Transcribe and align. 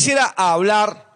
quisiera 0.00 0.32
hablar 0.34 1.12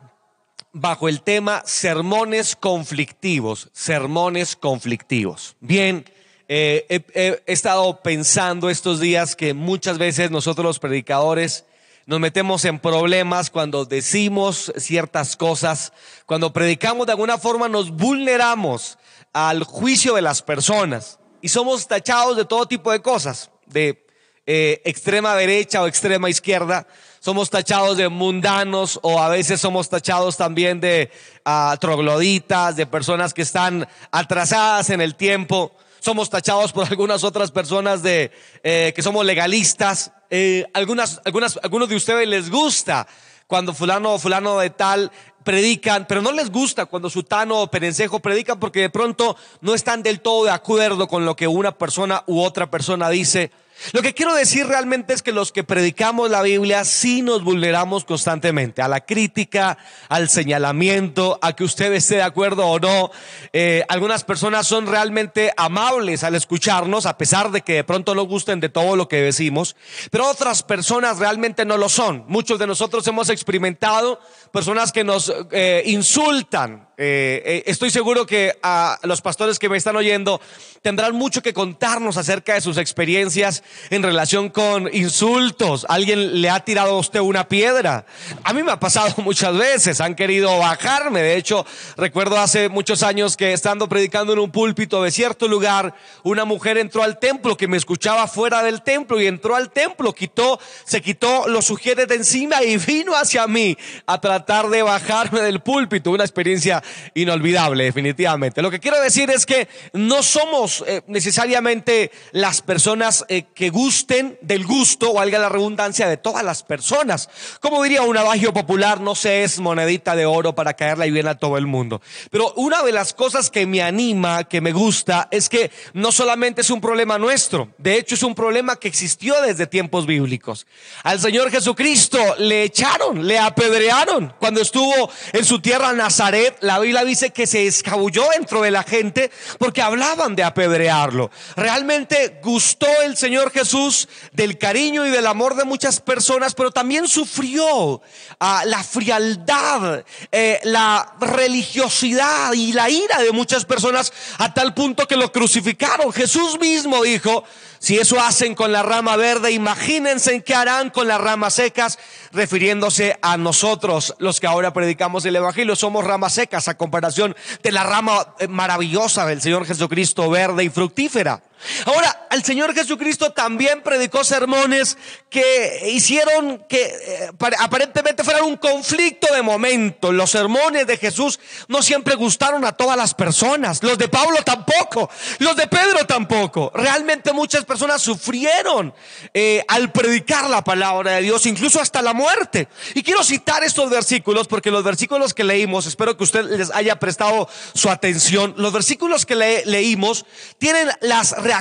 bajo 0.74 1.08
el 1.08 1.22
tema 1.22 1.62
sermones 1.64 2.54
conflictivos, 2.54 3.70
sermones 3.72 4.56
conflictivos. 4.56 5.56
Bien, 5.60 6.04
eh, 6.48 6.84
he, 7.14 7.42
estado 7.50 8.02
pensando 8.02 8.68
estos 8.68 9.00
días 9.00 9.36
que 9.36 9.54
muchas 9.54 9.96
veces 9.96 10.30
nosotros 10.30 10.66
los 10.66 10.78
predicadores 10.80 11.64
nos 12.04 12.20
metemos 12.20 12.66
en 12.66 12.78
problemas 12.78 13.48
cuando 13.48 13.86
decimos 13.86 14.70
ciertas 14.76 15.34
cosas, 15.34 15.94
cuando 16.26 16.52
predicamos 16.52 17.06
de 17.06 17.12
alguna 17.12 17.38
forma 17.38 17.70
nos 17.70 17.90
vulneramos 17.90 18.98
al 19.32 19.64
juicio 19.64 20.14
de 20.14 20.20
las 20.20 20.42
personas 20.42 21.18
y 21.40 21.48
somos 21.48 21.88
tachados 21.88 22.36
de 22.36 22.44
todo 22.44 22.68
tipo 22.68 22.92
de 22.92 23.00
cosas, 23.00 23.50
de 23.64 24.04
eh, 24.44 24.82
extrema 24.84 25.34
derecha 25.36 25.82
o 25.82 25.86
extrema 25.86 26.28
izquierda, 26.28 26.86
somos 27.24 27.48
tachados 27.48 27.96
de 27.96 28.10
mundanos 28.10 29.00
o 29.00 29.18
a 29.18 29.30
veces 29.30 29.58
somos 29.58 29.88
tachados 29.88 30.36
también 30.36 30.78
de 30.78 31.10
uh, 31.46 31.74
trogloditas, 31.78 32.76
de 32.76 32.84
personas 32.84 33.32
que 33.32 33.40
están 33.40 33.88
atrasadas 34.10 34.90
en 34.90 35.00
el 35.00 35.14
tiempo. 35.14 35.72
Somos 36.00 36.28
tachados 36.28 36.72
por 36.72 36.86
algunas 36.86 37.24
otras 37.24 37.50
personas 37.50 38.02
de 38.02 38.30
eh, 38.62 38.92
que 38.94 39.00
somos 39.00 39.24
legalistas. 39.24 40.12
Eh, 40.28 40.66
algunas, 40.74 41.22
algunas, 41.24 41.58
algunos 41.62 41.88
de 41.88 41.96
ustedes 41.96 42.28
les 42.28 42.50
gusta 42.50 43.06
cuando 43.46 43.72
fulano 43.72 44.12
o 44.12 44.18
fulano 44.18 44.58
de 44.58 44.68
tal 44.68 45.10
predican, 45.44 46.04
pero 46.06 46.20
no 46.20 46.30
les 46.30 46.50
gusta 46.50 46.84
cuando 46.84 47.08
sutano 47.08 47.62
o 47.62 47.70
perencejo 47.70 48.20
predican 48.20 48.60
porque 48.60 48.82
de 48.82 48.90
pronto 48.90 49.34
no 49.62 49.72
están 49.72 50.02
del 50.02 50.20
todo 50.20 50.44
de 50.44 50.50
acuerdo 50.50 51.08
con 51.08 51.24
lo 51.24 51.36
que 51.36 51.48
una 51.48 51.72
persona 51.72 52.22
u 52.26 52.42
otra 52.42 52.70
persona 52.70 53.08
dice. 53.08 53.50
Lo 53.92 54.02
que 54.02 54.14
quiero 54.14 54.34
decir 54.34 54.66
realmente 54.66 55.12
es 55.12 55.22
que 55.22 55.32
los 55.32 55.52
que 55.52 55.64
predicamos 55.64 56.30
la 56.30 56.42
Biblia 56.42 56.84
sí 56.84 57.22
nos 57.22 57.44
vulneramos 57.44 58.04
constantemente 58.04 58.82
a 58.82 58.88
la 58.88 59.04
crítica, 59.04 59.76
al 60.08 60.28
señalamiento, 60.28 61.38
a 61.42 61.54
que 61.54 61.64
usted 61.64 61.92
esté 61.92 62.16
de 62.16 62.22
acuerdo 62.22 62.66
o 62.66 62.78
no. 62.78 63.10
Eh, 63.52 63.84
algunas 63.88 64.24
personas 64.24 64.66
son 64.66 64.86
realmente 64.86 65.52
amables 65.56 66.24
al 66.24 66.34
escucharnos, 66.34 67.06
a 67.06 67.18
pesar 67.18 67.50
de 67.50 67.60
que 67.60 67.74
de 67.74 67.84
pronto 67.84 68.14
no 68.14 68.22
gusten 68.24 68.60
de 68.60 68.68
todo 68.68 68.96
lo 68.96 69.08
que 69.08 69.20
decimos, 69.20 69.76
pero 70.10 70.28
otras 70.28 70.62
personas 70.62 71.18
realmente 71.18 71.64
no 71.64 71.76
lo 71.76 71.88
son. 71.88 72.24
Muchos 72.26 72.58
de 72.58 72.66
nosotros 72.66 73.06
hemos 73.06 73.28
experimentado 73.28 74.18
personas 74.50 74.92
que 74.92 75.04
nos 75.04 75.32
eh, 75.50 75.82
insultan, 75.86 76.88
eh, 76.96 77.42
eh, 77.44 77.62
estoy 77.66 77.90
seguro 77.90 78.24
que 78.24 78.56
a 78.62 79.00
los 79.02 79.20
pastores 79.20 79.58
que 79.58 79.68
me 79.68 79.76
están 79.76 79.96
oyendo 79.96 80.40
tendrán 80.80 81.14
mucho 81.14 81.42
que 81.42 81.52
contarnos 81.52 82.16
acerca 82.16 82.54
de 82.54 82.60
sus 82.60 82.76
experiencias 82.76 83.64
en 83.90 84.02
relación 84.02 84.48
con 84.48 84.94
insultos. 84.94 85.86
Alguien 85.88 86.40
le 86.40 86.50
ha 86.50 86.60
tirado 86.60 86.90
a 86.90 86.98
usted 86.98 87.20
una 87.20 87.48
piedra. 87.48 88.06
A 88.44 88.52
mí 88.52 88.62
me 88.62 88.70
ha 88.70 88.78
pasado 88.78 89.12
muchas 89.24 89.56
veces, 89.56 90.00
han 90.00 90.14
querido 90.14 90.56
bajarme. 90.58 91.22
De 91.22 91.36
hecho, 91.36 91.66
recuerdo 91.96 92.38
hace 92.38 92.68
muchos 92.68 93.02
años 93.02 93.36
que 93.36 93.52
estando 93.52 93.88
predicando 93.88 94.32
en 94.32 94.38
un 94.38 94.52
púlpito 94.52 95.02
de 95.02 95.10
cierto 95.10 95.48
lugar, 95.48 95.94
una 96.22 96.44
mujer 96.44 96.78
entró 96.78 97.02
al 97.02 97.18
templo 97.18 97.56
que 97.56 97.66
me 97.66 97.76
escuchaba 97.76 98.28
fuera 98.28 98.62
del 98.62 98.82
templo 98.82 99.20
y 99.20 99.26
entró 99.26 99.56
al 99.56 99.70
templo, 99.70 100.12
quitó, 100.12 100.60
se 100.84 101.02
quitó 101.02 101.48
los 101.48 101.64
sujietes 101.64 102.06
de 102.06 102.14
encima 102.14 102.62
y 102.62 102.76
vino 102.86 103.16
hacia 103.16 103.48
mí 103.48 103.76
a 104.06 104.20
tratar 104.20 104.68
de 104.68 104.82
bajarme 104.82 105.40
del 105.40 105.60
púlpito. 105.60 106.12
Una 106.12 106.24
experiencia 106.24 106.83
inolvidable, 107.14 107.84
definitivamente. 107.84 108.62
Lo 108.62 108.70
que 108.70 108.80
quiero 108.80 109.00
decir 109.00 109.30
es 109.30 109.46
que 109.46 109.68
no 109.92 110.22
somos 110.22 110.84
eh, 110.86 111.02
necesariamente 111.06 112.10
las 112.32 112.62
personas 112.62 113.24
eh, 113.28 113.44
que 113.54 113.70
gusten 113.70 114.38
del 114.40 114.64
gusto, 114.64 115.10
o 115.10 115.14
valga 115.14 115.38
la 115.38 115.48
redundancia, 115.48 116.08
de 116.08 116.16
todas 116.16 116.44
las 116.44 116.62
personas. 116.62 117.28
Como 117.60 117.82
diría 117.82 118.02
un 118.02 118.16
adagio 118.16 118.52
popular, 118.52 119.00
no 119.00 119.14
se 119.14 119.44
es 119.44 119.58
monedita 119.58 120.16
de 120.16 120.26
oro 120.26 120.54
para 120.54 120.74
caerle 120.74 121.10
bien 121.10 121.28
a 121.28 121.36
todo 121.36 121.58
el 121.58 121.66
mundo. 121.66 122.00
Pero 122.30 122.52
una 122.54 122.82
de 122.82 122.92
las 122.92 123.12
cosas 123.14 123.50
que 123.50 123.66
me 123.66 123.82
anima, 123.82 124.44
que 124.44 124.60
me 124.60 124.72
gusta, 124.72 125.28
es 125.30 125.48
que 125.48 125.70
no 125.92 126.12
solamente 126.12 126.60
es 126.60 126.70
un 126.70 126.80
problema 126.80 127.18
nuestro, 127.18 127.68
de 127.78 127.96
hecho 127.96 128.14
es 128.14 128.22
un 128.22 128.34
problema 128.34 128.76
que 128.76 128.88
existió 128.88 129.40
desde 129.42 129.66
tiempos 129.66 130.06
bíblicos. 130.06 130.66
Al 131.02 131.20
Señor 131.20 131.50
Jesucristo 131.50 132.18
le 132.38 132.64
echaron, 132.64 133.26
le 133.26 133.38
apedrearon 133.38 134.34
cuando 134.38 134.60
estuvo 134.60 135.10
en 135.32 135.44
su 135.44 135.60
tierra 135.60 135.92
Nazaret, 135.92 136.56
la 136.60 136.73
Biblia 136.78 137.04
dice 137.04 137.30
que 137.30 137.46
se 137.46 137.66
escabulló 137.66 138.28
dentro 138.30 138.62
de 138.62 138.70
la 138.70 138.82
gente 138.82 139.30
porque 139.58 139.82
hablaban 139.82 140.36
de 140.36 140.44
apedrearlo. 140.44 141.30
Realmente 141.56 142.40
gustó 142.42 142.86
el 143.04 143.16
Señor 143.16 143.50
Jesús 143.50 144.08
del 144.32 144.58
cariño 144.58 145.06
y 145.06 145.10
del 145.10 145.26
amor 145.26 145.56
de 145.56 145.64
muchas 145.64 146.00
personas, 146.00 146.54
pero 146.54 146.70
también 146.70 147.08
sufrió 147.08 148.02
ah, 148.40 148.62
la 148.66 148.82
frialdad, 148.82 150.04
eh, 150.32 150.60
la 150.64 151.14
religiosidad 151.20 152.52
y 152.52 152.72
la 152.72 152.90
ira 152.90 153.20
de 153.20 153.32
muchas 153.32 153.64
personas 153.64 154.12
a 154.38 154.52
tal 154.52 154.74
punto 154.74 155.06
que 155.06 155.16
lo 155.16 155.32
crucificaron. 155.32 156.12
Jesús 156.12 156.58
mismo 156.60 157.02
dijo, 157.02 157.44
si 157.84 157.98
eso 157.98 158.18
hacen 158.18 158.54
con 158.54 158.72
la 158.72 158.82
rama 158.82 159.14
verde, 159.16 159.52
imagínense 159.52 160.32
en 160.32 160.40
qué 160.40 160.54
harán 160.54 160.88
con 160.88 161.06
las 161.06 161.20
ramas 161.20 161.52
secas, 161.52 161.98
refiriéndose 162.32 163.18
a 163.20 163.36
nosotros, 163.36 164.14
los 164.18 164.40
que 164.40 164.46
ahora 164.46 164.72
predicamos 164.72 165.26
el 165.26 165.36
Evangelio, 165.36 165.76
somos 165.76 166.02
ramas 166.02 166.32
secas 166.32 166.66
a 166.68 166.78
comparación 166.78 167.36
de 167.62 167.72
la 167.72 167.84
rama 167.84 168.36
eh, 168.38 168.48
maravillosa 168.48 169.26
del 169.26 169.42
Señor 169.42 169.66
Jesucristo, 169.66 170.30
verde 170.30 170.64
y 170.64 170.70
fructífera. 170.70 171.42
Ahora, 171.86 172.26
el 172.30 172.44
Señor 172.44 172.74
Jesucristo 172.74 173.32
también 173.32 173.82
predicó 173.82 174.24
sermones 174.24 174.98
que 175.30 175.90
hicieron 175.90 176.64
que 176.68 176.82
eh, 176.84 177.30
aparentemente 177.58 178.24
fueran 178.24 178.44
un 178.44 178.56
conflicto 178.56 179.32
de 179.32 179.42
momento. 179.42 180.12
Los 180.12 180.30
sermones 180.30 180.86
de 180.86 180.96
Jesús 180.96 181.40
no 181.68 181.82
siempre 181.82 182.14
gustaron 182.14 182.64
a 182.64 182.72
todas 182.72 182.96
las 182.96 183.14
personas. 183.14 183.82
Los 183.82 183.98
de 183.98 184.08
Pablo 184.08 184.42
tampoco. 184.44 185.10
Los 185.38 185.56
de 185.56 185.66
Pedro 185.66 186.04
tampoco. 186.06 186.72
Realmente 186.74 187.32
muchas 187.32 187.64
personas 187.64 188.02
sufrieron 188.02 188.94
eh, 189.32 189.64
al 189.68 189.92
predicar 189.92 190.50
la 190.50 190.62
palabra 190.62 191.12
de 191.12 191.22
Dios, 191.22 191.46
incluso 191.46 191.80
hasta 191.80 192.02
la 192.02 192.12
muerte. 192.12 192.68
Y 192.94 193.02
quiero 193.02 193.22
citar 193.22 193.64
estos 193.64 193.90
versículos 193.90 194.48
porque 194.48 194.70
los 194.70 194.84
versículos 194.84 195.34
que 195.34 195.44
leímos, 195.44 195.86
espero 195.86 196.16
que 196.16 196.24
usted 196.24 196.44
les 196.44 196.70
haya 196.70 196.98
prestado 196.98 197.48
su 197.74 197.90
atención. 197.90 198.54
Los 198.56 198.72
versículos 198.72 199.26
que 199.26 199.34
le 199.34 199.64
leímos 199.66 200.26
tienen 200.58 200.90
las 201.00 201.32
reacciones 201.32 201.53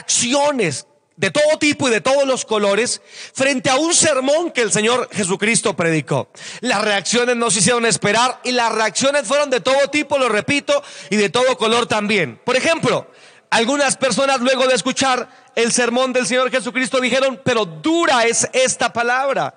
de 1.15 1.31
todo 1.31 1.57
tipo 1.59 1.87
y 1.87 1.91
de 1.91 2.01
todos 2.01 2.25
los 2.25 2.45
colores 2.45 3.01
frente 3.33 3.69
a 3.69 3.75
un 3.75 3.93
sermón 3.93 4.51
que 4.51 4.61
el 4.61 4.71
Señor 4.71 5.09
Jesucristo 5.11 5.75
predicó. 5.75 6.29
Las 6.61 6.81
reacciones 6.81 7.35
no 7.35 7.51
se 7.51 7.59
hicieron 7.59 7.85
esperar 7.85 8.39
y 8.43 8.51
las 8.51 8.71
reacciones 8.71 9.27
fueron 9.27 9.49
de 9.49 9.61
todo 9.61 9.89
tipo, 9.89 10.17
lo 10.17 10.29
repito, 10.29 10.83
y 11.09 11.17
de 11.17 11.29
todo 11.29 11.57
color 11.57 11.85
también. 11.85 12.39
Por 12.43 12.55
ejemplo, 12.55 13.07
algunas 13.49 13.97
personas 13.97 14.39
luego 14.41 14.67
de 14.67 14.73
escuchar 14.73 15.29
el 15.55 15.71
sermón 15.71 16.13
del 16.13 16.25
Señor 16.25 16.49
Jesucristo 16.49 16.99
dijeron, 16.99 17.39
pero 17.43 17.65
dura 17.65 18.25
es 18.25 18.49
esta 18.53 18.91
palabra. 18.91 19.53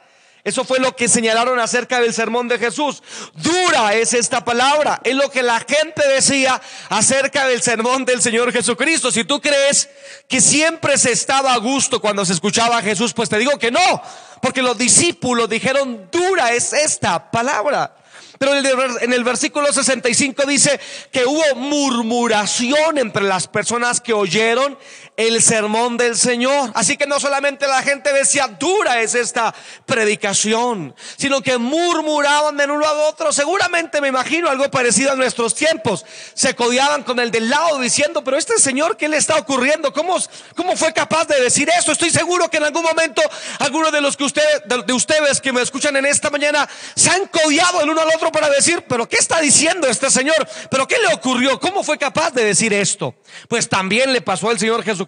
Eso 0.46 0.64
fue 0.64 0.78
lo 0.78 0.94
que 0.94 1.08
señalaron 1.08 1.58
acerca 1.58 2.00
del 2.00 2.14
sermón 2.14 2.46
de 2.46 2.60
Jesús. 2.60 3.02
Dura 3.34 3.94
es 3.94 4.14
esta 4.14 4.44
palabra. 4.44 5.00
Es 5.02 5.16
lo 5.16 5.28
que 5.28 5.42
la 5.42 5.58
gente 5.58 6.06
decía 6.06 6.62
acerca 6.88 7.48
del 7.48 7.60
sermón 7.60 8.04
del 8.04 8.22
Señor 8.22 8.52
Jesucristo. 8.52 9.10
Si 9.10 9.24
tú 9.24 9.40
crees 9.40 9.90
que 10.28 10.40
siempre 10.40 10.98
se 10.98 11.10
estaba 11.10 11.52
a 11.52 11.58
gusto 11.58 12.00
cuando 12.00 12.24
se 12.24 12.32
escuchaba 12.32 12.78
a 12.78 12.82
Jesús, 12.82 13.12
pues 13.12 13.28
te 13.28 13.38
digo 13.38 13.58
que 13.58 13.72
no. 13.72 14.00
Porque 14.40 14.62
los 14.62 14.78
discípulos 14.78 15.48
dijeron, 15.48 16.08
dura 16.12 16.52
es 16.52 16.72
esta 16.72 17.28
palabra. 17.28 17.96
Pero 18.38 18.54
en 18.54 19.12
el 19.12 19.24
versículo 19.24 19.72
65 19.72 20.44
dice 20.46 20.78
que 21.10 21.24
hubo 21.24 21.56
murmuración 21.56 22.98
entre 22.98 23.24
las 23.24 23.48
personas 23.48 24.00
que 24.00 24.12
oyeron 24.12 24.78
el 25.16 25.42
sermón 25.42 25.96
del 25.96 26.16
Señor. 26.16 26.70
Así 26.74 26.96
que 26.96 27.06
no 27.06 27.18
solamente 27.18 27.66
la 27.66 27.82
gente 27.82 28.12
decía, 28.12 28.48
dura 28.48 29.00
es 29.00 29.14
esta 29.14 29.54
predicación, 29.86 30.94
sino 31.16 31.40
que 31.40 31.56
murmuraban 31.56 32.56
de 32.56 32.66
uno 32.66 32.84
a 32.84 32.92
otro. 33.08 33.32
Seguramente 33.32 34.00
me 34.00 34.08
imagino 34.08 34.50
algo 34.50 34.70
parecido 34.70 35.12
a 35.12 35.16
nuestros 35.16 35.54
tiempos. 35.54 36.04
Se 36.34 36.54
codiaban 36.54 37.02
con 37.02 37.18
el 37.18 37.30
del 37.30 37.48
lado 37.48 37.78
diciendo, 37.78 38.22
pero 38.22 38.36
este 38.36 38.58
Señor, 38.58 38.96
¿qué 38.96 39.08
le 39.08 39.16
está 39.16 39.36
ocurriendo? 39.36 39.92
¿Cómo, 39.92 40.16
cómo 40.54 40.76
fue 40.76 40.92
capaz 40.92 41.26
de 41.26 41.40
decir 41.40 41.68
esto? 41.76 41.92
Estoy 41.92 42.10
seguro 42.10 42.50
que 42.50 42.58
en 42.58 42.64
algún 42.64 42.82
momento 42.82 43.22
algunos 43.58 43.92
de 43.92 44.02
los 44.02 44.16
que 44.16 44.24
ustedes, 44.24 44.62
de 44.86 44.92
ustedes 44.92 45.40
que 45.40 45.52
me 45.52 45.62
escuchan 45.62 45.96
en 45.96 46.04
esta 46.04 46.28
mañana, 46.28 46.68
se 46.94 47.10
han 47.10 47.26
codiado 47.28 47.80
el 47.80 47.88
uno 47.88 48.02
al 48.02 48.08
otro 48.14 48.30
para 48.30 48.50
decir, 48.50 48.84
pero 48.86 49.08
¿qué 49.08 49.16
está 49.16 49.40
diciendo 49.40 49.86
este 49.88 50.10
Señor? 50.10 50.46
¿Pero 50.70 50.86
qué 50.86 50.98
le 50.98 51.14
ocurrió? 51.14 51.58
¿Cómo 51.58 51.82
fue 51.82 51.96
capaz 51.96 52.32
de 52.32 52.44
decir 52.44 52.74
esto? 52.74 53.14
Pues 53.48 53.68
también 53.68 54.12
le 54.12 54.20
pasó 54.20 54.50
al 54.50 54.58
Señor 54.58 54.82
Jesucristo. 54.82 55.05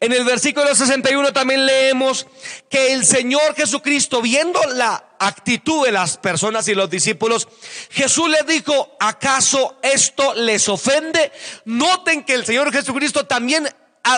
En 0.00 0.12
el 0.12 0.24
versículo 0.24 0.74
61 0.74 1.32
también 1.32 1.66
leemos 1.66 2.26
que 2.68 2.92
el 2.92 3.04
Señor 3.04 3.54
Jesucristo, 3.54 4.22
viendo 4.22 4.60
la 4.74 5.04
actitud 5.18 5.84
de 5.84 5.92
las 5.92 6.16
personas 6.16 6.68
y 6.68 6.74
los 6.74 6.88
discípulos, 6.88 7.48
Jesús 7.90 8.28
les 8.28 8.46
dijo, 8.46 8.96
¿acaso 9.00 9.78
esto 9.82 10.34
les 10.34 10.68
ofende? 10.68 11.32
Noten 11.64 12.24
que 12.24 12.34
el 12.34 12.44
Señor 12.44 12.72
Jesucristo 12.72 13.26
también 13.26 13.68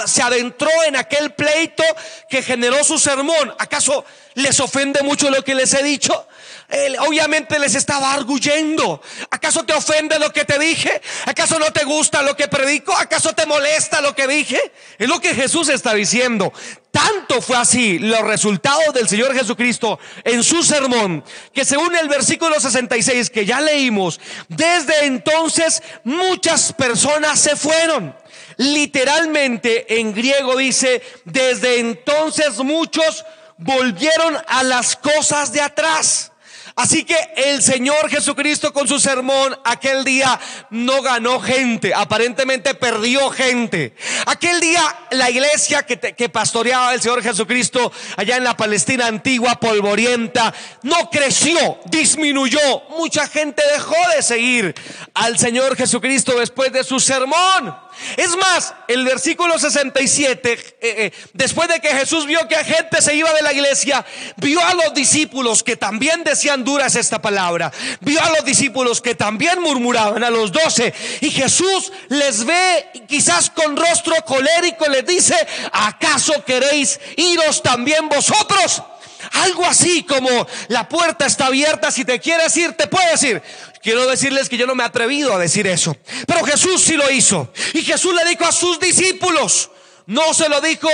se 0.07 0.23
adentró 0.23 0.71
en 0.87 0.97
aquel 0.97 1.33
pleito 1.35 1.83
que 2.29 2.43
generó 2.43 2.85
su 2.85 2.99
sermón. 2.99 3.55
¿Acaso 3.59 4.05
les 4.35 4.61
ofende 4.61 5.03
mucho 5.03 5.31
lo 5.31 5.43
que 5.43 5.55
les 5.55 5.75
he 5.75 5.83
dicho? 5.83 6.27
Él 6.71 6.97
obviamente 7.01 7.59
les 7.59 7.75
estaba 7.75 8.13
arguyendo. 8.13 9.03
¿Acaso 9.31 9.65
te 9.65 9.73
ofende 9.73 10.19
lo 10.19 10.33
que 10.33 10.45
te 10.45 10.59
dije? 10.59 11.01
¿Acaso 11.27 11.59
no 11.59 11.73
te 11.73 11.85
gusta 11.85 12.23
lo 12.23 12.37
que 12.37 12.49
predico? 12.49 12.95
¿Acaso 12.97 13.33
te 13.33 13.47
molesta 13.47 14.01
lo 14.01 14.15
que 14.15 14.27
dije? 14.27 14.61
Es 14.99 15.09
lo 15.09 15.21
que 15.21 15.35
Jesús 15.35 15.69
está 15.69 15.95
diciendo. 15.95 16.53
Tanto 16.91 17.41
fue 17.41 17.57
así 17.57 17.99
los 17.99 18.23
resultados 18.23 18.93
del 18.95 19.09
Señor 19.09 19.35
Jesucristo 19.35 19.99
en 20.25 20.43
su 20.43 20.63
sermón, 20.63 21.25
que 21.53 21.65
según 21.65 21.95
el 21.95 22.09
versículo 22.09 22.59
66 22.59 23.31
que 23.31 23.47
ya 23.47 23.61
leímos, 23.61 24.21
desde 24.49 25.07
entonces 25.07 25.83
muchas 26.05 26.73
personas 26.73 27.39
se 27.39 27.55
fueron. 27.55 28.15
Literalmente 28.57 29.99
en 29.99 30.13
griego 30.13 30.57
dice, 30.57 31.03
desde 31.25 31.79
entonces 31.79 32.59
muchos 32.59 33.25
volvieron 33.57 34.37
a 34.49 34.63
las 34.63 34.97
cosas 34.97 35.53
de 35.53 35.61
atrás. 35.61 36.33
Así 36.77 37.05
que 37.05 37.17
el 37.37 37.63
Señor 37.63 38.09
Jesucristo 38.09 38.73
con 38.73 38.87
su 38.87 38.99
sermón 39.01 39.59
aquel 39.65 40.05
día 40.05 40.39
no 40.71 41.03
ganó 41.03 41.41
gente, 41.41 41.93
aparentemente 41.95 42.75
perdió 42.75 43.31
gente. 43.31 43.95
Aquel 44.27 44.61
día 44.61 44.83
la 45.11 45.31
iglesia 45.31 45.83
que, 45.85 45.99
que, 45.99 46.29
pastoreaba 46.29 46.95
el 46.95 47.01
Señor 47.01 47.23
Jesucristo 47.23 47.93
allá 48.17 48.37
en 48.37 48.45
la 48.45 48.57
Palestina 48.57 49.07
antigua, 49.07 49.59
polvorienta, 49.59 50.55
no 50.83 51.11
creció, 51.11 51.79
disminuyó. 51.87 52.61
Mucha 52.91 53.27
gente 53.27 53.63
dejó 53.73 53.97
de 54.17 54.23
seguir 54.23 54.75
al 55.15 55.39
Señor 55.39 55.77
Jesucristo 55.77 56.39
después 56.39 56.73
de 56.73 56.85
su 56.85 57.01
sermón. 57.01 57.90
Es 58.17 58.37
más, 58.37 58.75
el 58.89 59.05
versículo 59.05 59.59
67, 59.59 60.53
eh, 60.53 60.63
eh, 60.81 61.13
después 61.33 61.69
de 61.69 61.81
que 61.81 61.89
Jesús 61.89 62.27
vio 62.27 62.47
que 62.49 62.57
gente 62.57 63.01
se 63.01 63.15
iba 63.15 63.33
de 63.33 63.43
la 63.43 63.53
iglesia, 63.53 64.05
vio 64.37 64.65
a 64.65 64.75
los 64.75 64.95
discípulos 64.95 65.63
que 65.63 65.77
también 65.77 66.25
decían 66.25 66.65
duras 66.65 66.97
esta 66.97 67.21
palabra, 67.23 67.73
vio 68.01 68.23
a 68.23 68.31
los 68.31 68.45
discípulos 68.45 69.01
que 69.01 69.15
también 69.15 69.61
murmuraban, 69.61 70.25
a 70.25 70.31
los 70.31 70.53
doce, 70.53 70.93
y 71.21 71.31
Jesús 71.31 71.93
les 72.09 72.45
ve 72.45 72.87
quizás 73.09 73.51
con 73.51 73.77
rostro 73.77 74.15
colérico, 74.25 74.87
les 74.89 75.07
dice, 75.07 75.37
¿acaso 75.73 76.45
queréis 76.45 77.01
iros 77.17 77.63
también 77.63 78.09
vosotros? 78.09 78.83
Algo 79.33 79.65
así 79.65 80.03
como 80.03 80.29
la 80.69 80.89
puerta 80.89 81.27
está 81.27 81.47
abierta, 81.47 81.91
si 81.91 82.05
te 82.05 82.19
quieres 82.19 82.57
ir, 82.57 82.73
te 82.73 82.87
puedes 82.87 83.23
ir. 83.23 83.43
Quiero 83.83 84.07
decirles 84.07 84.49
que 84.49 84.57
yo 84.57 84.67
no 84.67 84.75
me 84.75 84.83
he 84.83 84.87
atrevido 84.87 85.35
a 85.35 85.39
decir 85.39 85.67
eso, 85.67 85.97
pero 86.27 86.45
Jesús 86.45 86.83
sí 86.83 86.97
lo 86.97 87.11
hizo. 87.11 87.53
Y 87.73 87.83
Jesús 87.83 88.15
le 88.15 88.29
dijo 88.29 88.45
a 88.45 88.53
sus 88.53 88.81
discípulos, 88.81 89.71
no 90.07 90.35
se 90.35 90.49
lo 90.49 90.61
dijo 90.61 90.89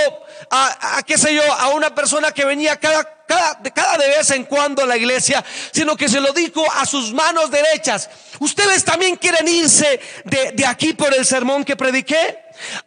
a, 0.51 1.01
qué 1.05 1.17
sé 1.17 1.33
yo, 1.33 1.41
a 1.41 1.69
una 1.69 1.95
persona 1.95 2.31
que 2.31 2.45
venía 2.45 2.79
cada, 2.79 3.25
cada, 3.27 3.61
cada 3.73 3.97
de 3.97 4.09
vez 4.09 4.29
en 4.29 4.43
cuando 4.43 4.83
a 4.83 4.85
la 4.85 4.95
iglesia, 4.95 5.43
sino 5.71 5.97
que 5.97 6.07
se 6.07 6.21
lo 6.21 6.31
dijo 6.33 6.63
a 6.73 6.85
sus 6.85 7.13
manos 7.13 7.49
derechas. 7.49 8.09
Ustedes 8.39 8.85
también 8.85 9.15
quieren 9.15 9.47
irse 9.47 9.99
de, 10.25 10.51
de 10.51 10.65
aquí 10.65 10.93
por 10.93 11.13
el 11.15 11.25
sermón 11.25 11.63
que 11.65 11.75
prediqué. 11.75 12.37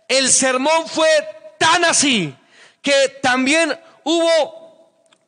El 0.06 0.30
sermón 0.30 0.86
fue 0.86 1.08
tan 1.58 1.84
así 1.84 2.34
que 2.80 3.18
también 3.20 3.78
hubo 4.04 4.59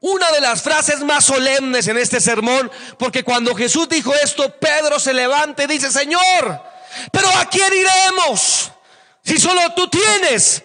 una 0.02 0.30
de 0.32 0.40
las 0.40 0.62
frases 0.62 1.00
más 1.00 1.24
solemnes 1.24 1.88
en 1.88 1.96
este 1.96 2.20
sermón, 2.20 2.70
porque 2.98 3.24
cuando 3.24 3.54
Jesús 3.54 3.88
dijo 3.88 4.12
esto, 4.14 4.54
Pedro 4.58 5.00
se 5.00 5.14
levanta 5.14 5.64
y 5.64 5.68
dice, 5.68 5.90
Señor, 5.90 6.62
pero 7.10 7.28
¿a 7.38 7.46
quién 7.46 7.72
iremos? 7.72 8.70
Si 9.24 9.38
solo 9.38 9.60
tú 9.74 9.88
tienes 9.88 10.62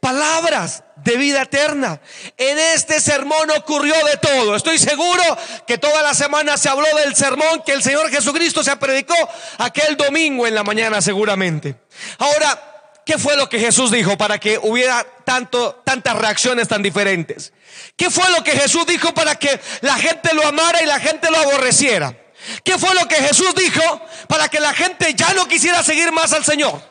palabras 0.00 0.82
de 0.96 1.16
vida 1.16 1.42
eterna. 1.42 2.00
En 2.36 2.58
este 2.58 3.00
sermón 3.00 3.50
ocurrió 3.56 3.94
de 4.06 4.16
todo. 4.16 4.56
Estoy 4.56 4.78
seguro 4.78 5.22
que 5.66 5.78
toda 5.78 6.02
la 6.02 6.14
semana 6.14 6.56
se 6.56 6.68
habló 6.68 6.86
del 6.96 7.14
sermón 7.14 7.62
que 7.64 7.72
el 7.72 7.82
Señor 7.82 8.10
Jesucristo 8.10 8.62
se 8.64 8.76
predicó 8.76 9.14
aquel 9.58 9.96
domingo 9.96 10.46
en 10.46 10.54
la 10.54 10.64
mañana 10.64 11.00
seguramente. 11.00 11.76
Ahora, 12.18 12.77
¿Qué 13.08 13.16
fue 13.16 13.38
lo 13.38 13.48
que 13.48 13.58
Jesús 13.58 13.90
dijo 13.90 14.18
para 14.18 14.38
que 14.38 14.58
hubiera 14.58 15.02
tanto, 15.24 15.80
tantas 15.82 16.14
reacciones 16.14 16.68
tan 16.68 16.82
diferentes? 16.82 17.54
¿Qué 17.96 18.10
fue 18.10 18.30
lo 18.32 18.44
que 18.44 18.50
Jesús 18.50 18.84
dijo 18.84 19.14
para 19.14 19.36
que 19.36 19.58
la 19.80 19.94
gente 19.94 20.34
lo 20.34 20.46
amara 20.46 20.82
y 20.82 20.84
la 20.84 21.00
gente 21.00 21.30
lo 21.30 21.38
aborreciera? 21.38 22.14
¿Qué 22.64 22.76
fue 22.76 22.94
lo 22.94 23.08
que 23.08 23.14
Jesús 23.14 23.54
dijo 23.54 23.80
para 24.28 24.50
que 24.50 24.60
la 24.60 24.74
gente 24.74 25.14
ya 25.14 25.32
no 25.32 25.48
quisiera 25.48 25.82
seguir 25.82 26.12
más 26.12 26.34
al 26.34 26.44
Señor? 26.44 26.82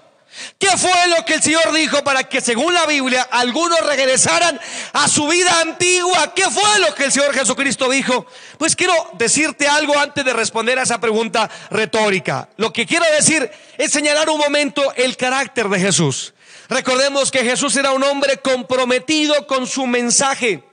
¿Qué 0.60 0.69
fue 0.78 1.07
lo 1.16 1.25
que 1.25 1.36
el 1.36 1.44
Señor 1.44 1.72
dijo 1.74 2.04
para 2.04 2.24
que 2.24 2.42
según 2.42 2.74
la 2.74 2.86
Biblia 2.86 3.28
algunos 3.31 3.80
regresaran 3.86 4.60
a 4.94 5.07
su 5.07 5.28
vida 5.28 5.62
antigua? 5.62 6.34
¿Qué 6.36 6.50
fue 6.50 6.80
lo 6.80 6.94
que 6.95 7.06
el 7.06 7.12
Señor 7.12 7.34
Jesucristo 7.34 7.89
dijo? 7.89 8.25
Pues 8.57 8.75
quiero 8.75 8.94
decirte 9.13 9.68
algo 9.68 9.98
antes 9.98 10.24
de 10.24 10.34
responder 10.34 10.80
a 10.80 10.84
esa 10.84 11.00
pregunta 11.00 11.50
retórica. 11.69 12.50
Lo 12.57 12.74
que 12.74 12.86
quiero 12.86 13.06
decir 13.16 13.50
es 13.78 13.92
señalar 13.92 14.30
un 14.30 14.38
momento 14.38 14.81
el 14.95 15.18
carácter 15.18 15.69
de 15.69 15.80
Jesús. 15.80 16.34
Recordemos 16.69 17.31
que 17.31 17.44
Jesús 17.44 17.75
era 17.78 17.92
un 17.92 18.04
hombre 18.04 18.38
comprometido 18.38 19.48
con 19.48 19.68
su 19.68 19.88
mensaje 19.88 20.63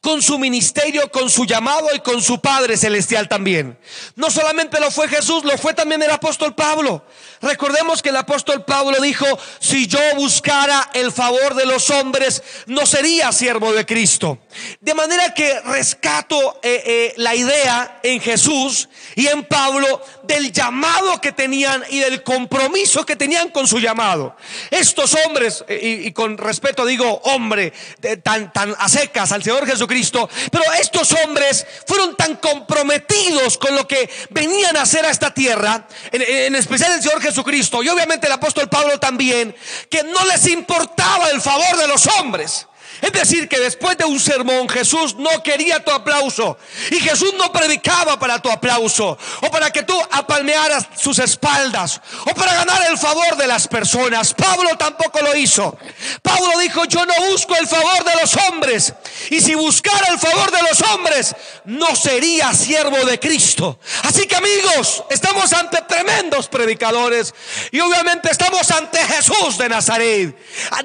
con 0.00 0.22
su 0.22 0.38
ministerio, 0.38 1.10
con 1.10 1.28
su 1.28 1.44
llamado 1.44 1.88
y 1.94 2.00
con 2.00 2.22
su 2.22 2.40
Padre 2.40 2.76
Celestial 2.76 3.28
también. 3.28 3.78
No 4.16 4.30
solamente 4.30 4.80
lo 4.80 4.90
fue 4.90 5.08
Jesús, 5.08 5.44
lo 5.44 5.56
fue 5.58 5.74
también 5.74 6.02
el 6.02 6.10
apóstol 6.10 6.54
Pablo. 6.54 7.04
Recordemos 7.44 8.00
que 8.00 8.08
el 8.08 8.16
apóstol 8.16 8.64
Pablo 8.64 8.98
dijo, 9.02 9.26
si 9.58 9.86
yo 9.86 10.00
buscara 10.16 10.90
el 10.94 11.12
favor 11.12 11.54
de 11.54 11.66
los 11.66 11.90
hombres, 11.90 12.42
no 12.66 12.86
sería 12.86 13.32
siervo 13.32 13.74
de 13.74 13.84
Cristo. 13.84 14.38
De 14.80 14.94
manera 14.94 15.34
que 15.34 15.60
rescato 15.60 16.58
eh, 16.62 16.82
eh, 16.86 17.14
la 17.18 17.34
idea 17.34 18.00
en 18.02 18.18
Jesús 18.20 18.88
y 19.14 19.26
en 19.26 19.44
Pablo 19.44 20.02
del 20.22 20.52
llamado 20.52 21.20
que 21.20 21.32
tenían 21.32 21.84
y 21.90 21.98
del 21.98 22.22
compromiso 22.22 23.04
que 23.04 23.14
tenían 23.14 23.50
con 23.50 23.66
su 23.66 23.78
llamado. 23.78 24.34
Estos 24.70 25.14
hombres, 25.26 25.66
eh, 25.68 26.04
y, 26.06 26.12
con 26.12 26.38
respeto 26.38 26.86
digo 26.86 27.20
hombre, 27.24 27.74
tan, 28.22 28.54
tan 28.54 28.74
a 28.78 28.88
secas 28.88 29.32
al 29.32 29.42
Señor 29.42 29.66
Jesucristo, 29.66 30.30
pero 30.50 30.64
estos 30.80 31.12
hombres 31.24 31.66
fueron 31.86 32.16
tan 32.16 32.36
comprometidos 32.36 33.58
con 33.58 33.76
lo 33.76 33.86
que 33.86 34.08
venían 34.30 34.78
a 34.78 34.82
hacer 34.82 35.04
a 35.04 35.10
esta 35.10 35.34
tierra, 35.34 35.86
en, 36.10 36.22
en 36.22 36.54
especial 36.54 36.92
el 36.92 37.02
Señor 37.02 37.20
Jesucristo 37.20 37.33
y 37.82 37.88
obviamente 37.88 38.26
el 38.26 38.32
apóstol 38.32 38.68
Pablo 38.68 38.98
también, 38.98 39.54
que 39.90 40.02
no 40.04 40.24
les 40.26 40.46
importaba 40.48 41.30
el 41.30 41.40
favor 41.40 41.76
de 41.76 41.88
los 41.88 42.06
hombres. 42.18 42.66
Es 43.04 43.12
decir, 43.12 43.48
que 43.50 43.60
después 43.60 43.98
de 43.98 44.06
un 44.06 44.18
sermón 44.18 44.66
Jesús 44.66 45.14
no 45.16 45.42
quería 45.42 45.84
tu 45.84 45.90
aplauso. 45.90 46.56
Y 46.90 47.00
Jesús 47.00 47.34
no 47.36 47.52
predicaba 47.52 48.18
para 48.18 48.40
tu 48.40 48.50
aplauso. 48.50 49.18
O 49.42 49.50
para 49.50 49.70
que 49.70 49.82
tú 49.82 49.94
apalmearas 50.10 50.86
sus 50.96 51.18
espaldas. 51.18 52.00
O 52.24 52.34
para 52.34 52.54
ganar 52.54 52.82
el 52.90 52.96
favor 52.96 53.36
de 53.36 53.46
las 53.46 53.68
personas. 53.68 54.32
Pablo 54.32 54.70
tampoco 54.78 55.20
lo 55.20 55.36
hizo. 55.36 55.76
Pablo 56.22 56.58
dijo, 56.58 56.86
yo 56.86 57.04
no 57.04 57.12
busco 57.28 57.54
el 57.56 57.66
favor 57.66 58.04
de 58.04 58.20
los 58.22 58.34
hombres. 58.48 58.94
Y 59.28 59.42
si 59.42 59.54
buscara 59.54 60.08
el 60.08 60.18
favor 60.18 60.50
de 60.50 60.62
los 60.62 60.80
hombres, 60.80 61.36
no 61.66 61.94
sería 61.94 62.54
siervo 62.54 63.04
de 63.04 63.20
Cristo. 63.20 63.78
Así 64.04 64.26
que 64.26 64.36
amigos, 64.36 65.04
estamos 65.10 65.52
ante 65.52 65.82
tremendos 65.82 66.48
predicadores. 66.48 67.34
Y 67.70 67.80
obviamente 67.80 68.30
estamos 68.30 68.70
ante 68.70 68.96
Jesús 68.98 69.58
de 69.58 69.68
Nazaret. 69.68 70.34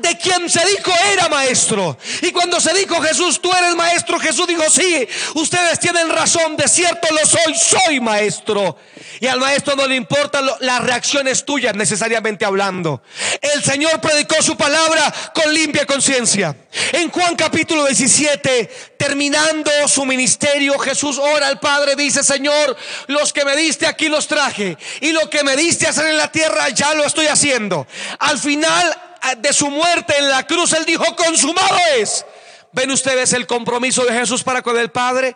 De 0.02 0.18
quien 0.18 0.50
se 0.50 0.66
dijo 0.66 0.92
era 1.14 1.30
maestro. 1.30 1.98
Y 2.22 2.32
cuando 2.32 2.60
se 2.60 2.74
dijo 2.74 3.02
Jesús, 3.02 3.42
tú 3.42 3.52
eres 3.54 3.76
maestro, 3.76 4.20
Jesús 4.20 4.48
dijo, 4.48 4.64
sí, 4.70 5.08
ustedes 5.36 5.80
tienen 5.80 6.10
razón, 6.10 6.56
de 6.58 6.68
cierto 6.68 7.08
lo 7.12 7.26
soy, 7.26 7.56
soy 7.56 8.00
maestro. 8.00 8.78
Y 9.20 9.28
al 9.28 9.40
maestro 9.40 9.76
no 9.76 9.88
le 9.88 9.96
importan 9.96 10.46
las 10.60 10.82
reacciones 10.82 11.46
tuyas 11.46 11.76
necesariamente 11.76 12.46
hablando. 12.46 13.02
El 13.42 13.64
Señor 13.64 14.00
predicó 14.02 14.42
su 14.42 14.56
palabra 14.56 15.14
con 15.34 15.54
limpia 15.54 15.86
conciencia. 15.86 16.56
En 16.94 17.10
Juan 17.10 17.36
capítulo 17.36 17.86
17, 17.86 18.96
terminando 18.98 19.72
su 19.88 20.06
ministerio, 20.06 20.78
Jesús 20.80 21.18
ora 21.18 21.48
al 21.48 21.60
Padre, 21.60 21.96
dice, 21.96 22.24
Señor, 22.24 22.76
los 23.08 23.34
que 23.34 23.46
me 23.46 23.56
diste 23.56 23.88
aquí 23.88 24.08
los 24.08 24.28
traje. 24.28 24.78
Y 25.02 25.12
lo 25.12 25.30
que 25.30 25.44
me 25.44 25.56
diste 25.56 25.88
hacer 25.88 26.08
en 26.08 26.18
la 26.18 26.32
tierra 26.32 26.70
ya 26.70 26.94
lo 26.94 27.04
estoy 27.04 27.28
haciendo. 27.28 27.88
Al 28.20 28.38
final 28.38 29.09
de 29.38 29.54
su 29.54 29.70
muerte 29.70 30.16
en 30.18 30.30
la 30.30 30.46
cruz, 30.46 30.74
Él 30.74 30.86
dijo, 30.86 31.04
consumado 31.16 31.78
es. 31.98 32.26
¿Ven 32.72 32.92
ustedes 32.92 33.34
el 33.34 33.48
compromiso 33.48 34.06
de 34.06 34.14
Jesús 34.14 34.44
para 34.44 34.62
con 34.62 34.78
el 34.78 34.92
Padre? 34.92 35.36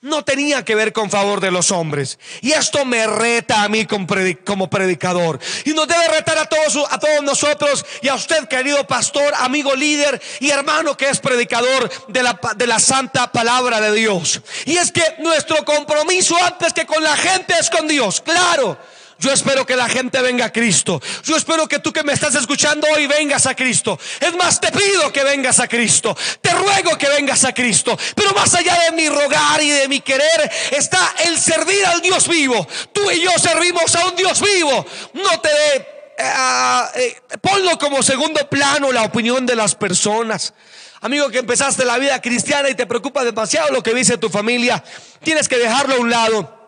No 0.00 0.24
tenía 0.24 0.64
que 0.64 0.74
ver 0.74 0.92
con 0.92 1.10
favor 1.10 1.40
de 1.40 1.52
los 1.52 1.70
hombres. 1.70 2.18
Y 2.40 2.50
esto 2.50 2.84
me 2.84 3.06
reta 3.06 3.62
a 3.62 3.68
mí 3.68 3.86
como 3.86 4.68
predicador. 4.68 5.38
Y 5.64 5.74
nos 5.74 5.86
debe 5.86 6.08
retar 6.08 6.38
a 6.38 6.46
todos, 6.46 6.84
a 6.90 6.98
todos 6.98 7.22
nosotros 7.22 7.86
y 8.02 8.08
a 8.08 8.16
usted, 8.16 8.48
querido 8.48 8.84
pastor, 8.84 9.32
amigo 9.36 9.76
líder 9.76 10.20
y 10.40 10.50
hermano 10.50 10.96
que 10.96 11.08
es 11.08 11.20
predicador 11.20 11.88
de 12.08 12.22
la, 12.24 12.36
de 12.56 12.66
la 12.66 12.80
santa 12.80 13.30
palabra 13.30 13.80
de 13.80 13.92
Dios. 13.92 14.42
Y 14.64 14.76
es 14.76 14.90
que 14.90 15.04
nuestro 15.20 15.64
compromiso 15.64 16.36
antes 16.42 16.72
que 16.72 16.84
con 16.84 17.00
la 17.04 17.16
gente 17.16 17.54
es 17.60 17.70
con 17.70 17.86
Dios. 17.86 18.20
Claro. 18.20 18.76
Yo 19.22 19.32
espero 19.32 19.64
que 19.64 19.76
la 19.76 19.88
gente 19.88 20.20
venga 20.20 20.46
a 20.46 20.52
Cristo. 20.52 21.00
Yo 21.22 21.36
espero 21.36 21.68
que 21.68 21.78
tú 21.78 21.92
que 21.92 22.02
me 22.02 22.12
estás 22.12 22.34
escuchando 22.34 22.88
hoy 22.92 23.06
vengas 23.06 23.46
a 23.46 23.54
Cristo. 23.54 23.96
Es 24.18 24.34
más, 24.34 24.60
te 24.60 24.72
pido 24.72 25.12
que 25.12 25.22
vengas 25.22 25.60
a 25.60 25.68
Cristo. 25.68 26.16
Te 26.40 26.50
ruego 26.50 26.98
que 26.98 27.08
vengas 27.08 27.44
a 27.44 27.54
Cristo. 27.54 27.96
Pero 28.16 28.32
más 28.32 28.52
allá 28.52 28.76
de 28.80 28.96
mi 28.96 29.08
rogar 29.08 29.62
y 29.62 29.70
de 29.70 29.86
mi 29.86 30.00
querer 30.00 30.50
está 30.72 31.14
el 31.24 31.38
servir 31.38 31.86
al 31.86 32.02
Dios 32.02 32.26
vivo. 32.26 32.66
Tú 32.92 33.12
y 33.12 33.20
yo 33.20 33.30
servimos 33.38 33.94
a 33.94 34.06
un 34.06 34.16
Dios 34.16 34.40
vivo. 34.40 34.84
No 35.14 35.40
te 35.40 35.48
dé 35.48 35.86
eh, 36.18 36.90
eh, 36.96 37.38
ponlo 37.40 37.78
como 37.78 38.02
segundo 38.02 38.48
plano 38.48 38.90
la 38.90 39.04
opinión 39.04 39.46
de 39.46 39.54
las 39.54 39.76
personas. 39.76 40.52
Amigo 41.00 41.30
que 41.30 41.38
empezaste 41.38 41.84
la 41.84 41.98
vida 41.98 42.20
cristiana 42.20 42.70
y 42.70 42.74
te 42.74 42.86
preocupa 42.86 43.24
demasiado 43.24 43.70
lo 43.70 43.84
que 43.84 43.94
dice 43.94 44.18
tu 44.18 44.30
familia, 44.30 44.82
tienes 45.22 45.48
que 45.48 45.58
dejarlo 45.58 45.94
a 45.94 45.98
un 45.98 46.10
lado. 46.10 46.61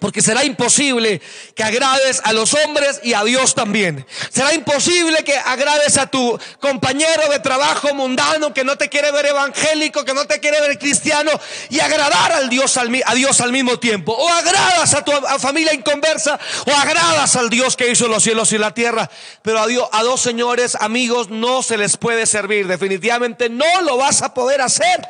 Porque 0.00 0.22
será 0.22 0.44
imposible 0.44 1.20
que 1.54 1.62
agrades 1.62 2.22
a 2.24 2.32
los 2.32 2.54
hombres 2.54 3.00
y 3.04 3.12
a 3.12 3.22
Dios 3.22 3.54
también. 3.54 4.06
Será 4.30 4.54
imposible 4.54 5.22
que 5.24 5.36
agrades 5.36 5.98
a 5.98 6.06
tu 6.06 6.38
compañero 6.58 7.28
de 7.30 7.38
trabajo 7.38 7.94
mundano 7.94 8.54
que 8.54 8.64
no 8.64 8.76
te 8.76 8.88
quiere 8.88 9.12
ver 9.12 9.26
evangélico, 9.26 10.04
que 10.04 10.14
no 10.14 10.26
te 10.26 10.40
quiere 10.40 10.60
ver 10.62 10.78
cristiano 10.78 11.30
y 11.68 11.80
agradar 11.80 12.32
al 12.32 12.48
Dios 12.48 12.78
a 12.78 13.14
Dios 13.14 13.40
al 13.42 13.52
mismo 13.52 13.78
tiempo. 13.78 14.12
O 14.12 14.28
agradas 14.28 14.94
a 14.94 15.04
tu 15.04 15.12
familia 15.38 15.74
inconversa 15.74 16.38
o 16.66 16.70
agradas 16.70 17.36
al 17.36 17.50
Dios 17.50 17.76
que 17.76 17.90
hizo 17.90 18.08
los 18.08 18.22
cielos 18.22 18.52
y 18.52 18.58
la 18.58 18.72
tierra. 18.72 19.10
Pero 19.42 19.60
a, 19.60 19.66
Dios, 19.66 19.86
a 19.92 20.02
dos 20.02 20.20
señores 20.22 20.76
amigos 20.80 21.28
no 21.28 21.62
se 21.62 21.76
les 21.76 21.98
puede 21.98 22.24
servir. 22.24 22.66
Definitivamente 22.66 23.50
no 23.50 23.82
lo 23.82 23.98
vas 23.98 24.22
a 24.22 24.32
poder 24.32 24.62
hacer. 24.62 25.06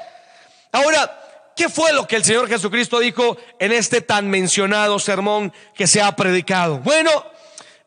Ahora, 0.72 1.19
¿Qué 1.60 1.68
fue 1.68 1.92
lo 1.92 2.06
que 2.06 2.16
el 2.16 2.24
Señor 2.24 2.48
Jesucristo 2.48 2.98
dijo 3.00 3.36
en 3.58 3.72
este 3.72 4.00
tan 4.00 4.30
mencionado 4.30 4.98
sermón 4.98 5.52
que 5.74 5.86
se 5.86 6.00
ha 6.00 6.16
predicado? 6.16 6.78
Bueno, 6.78 7.10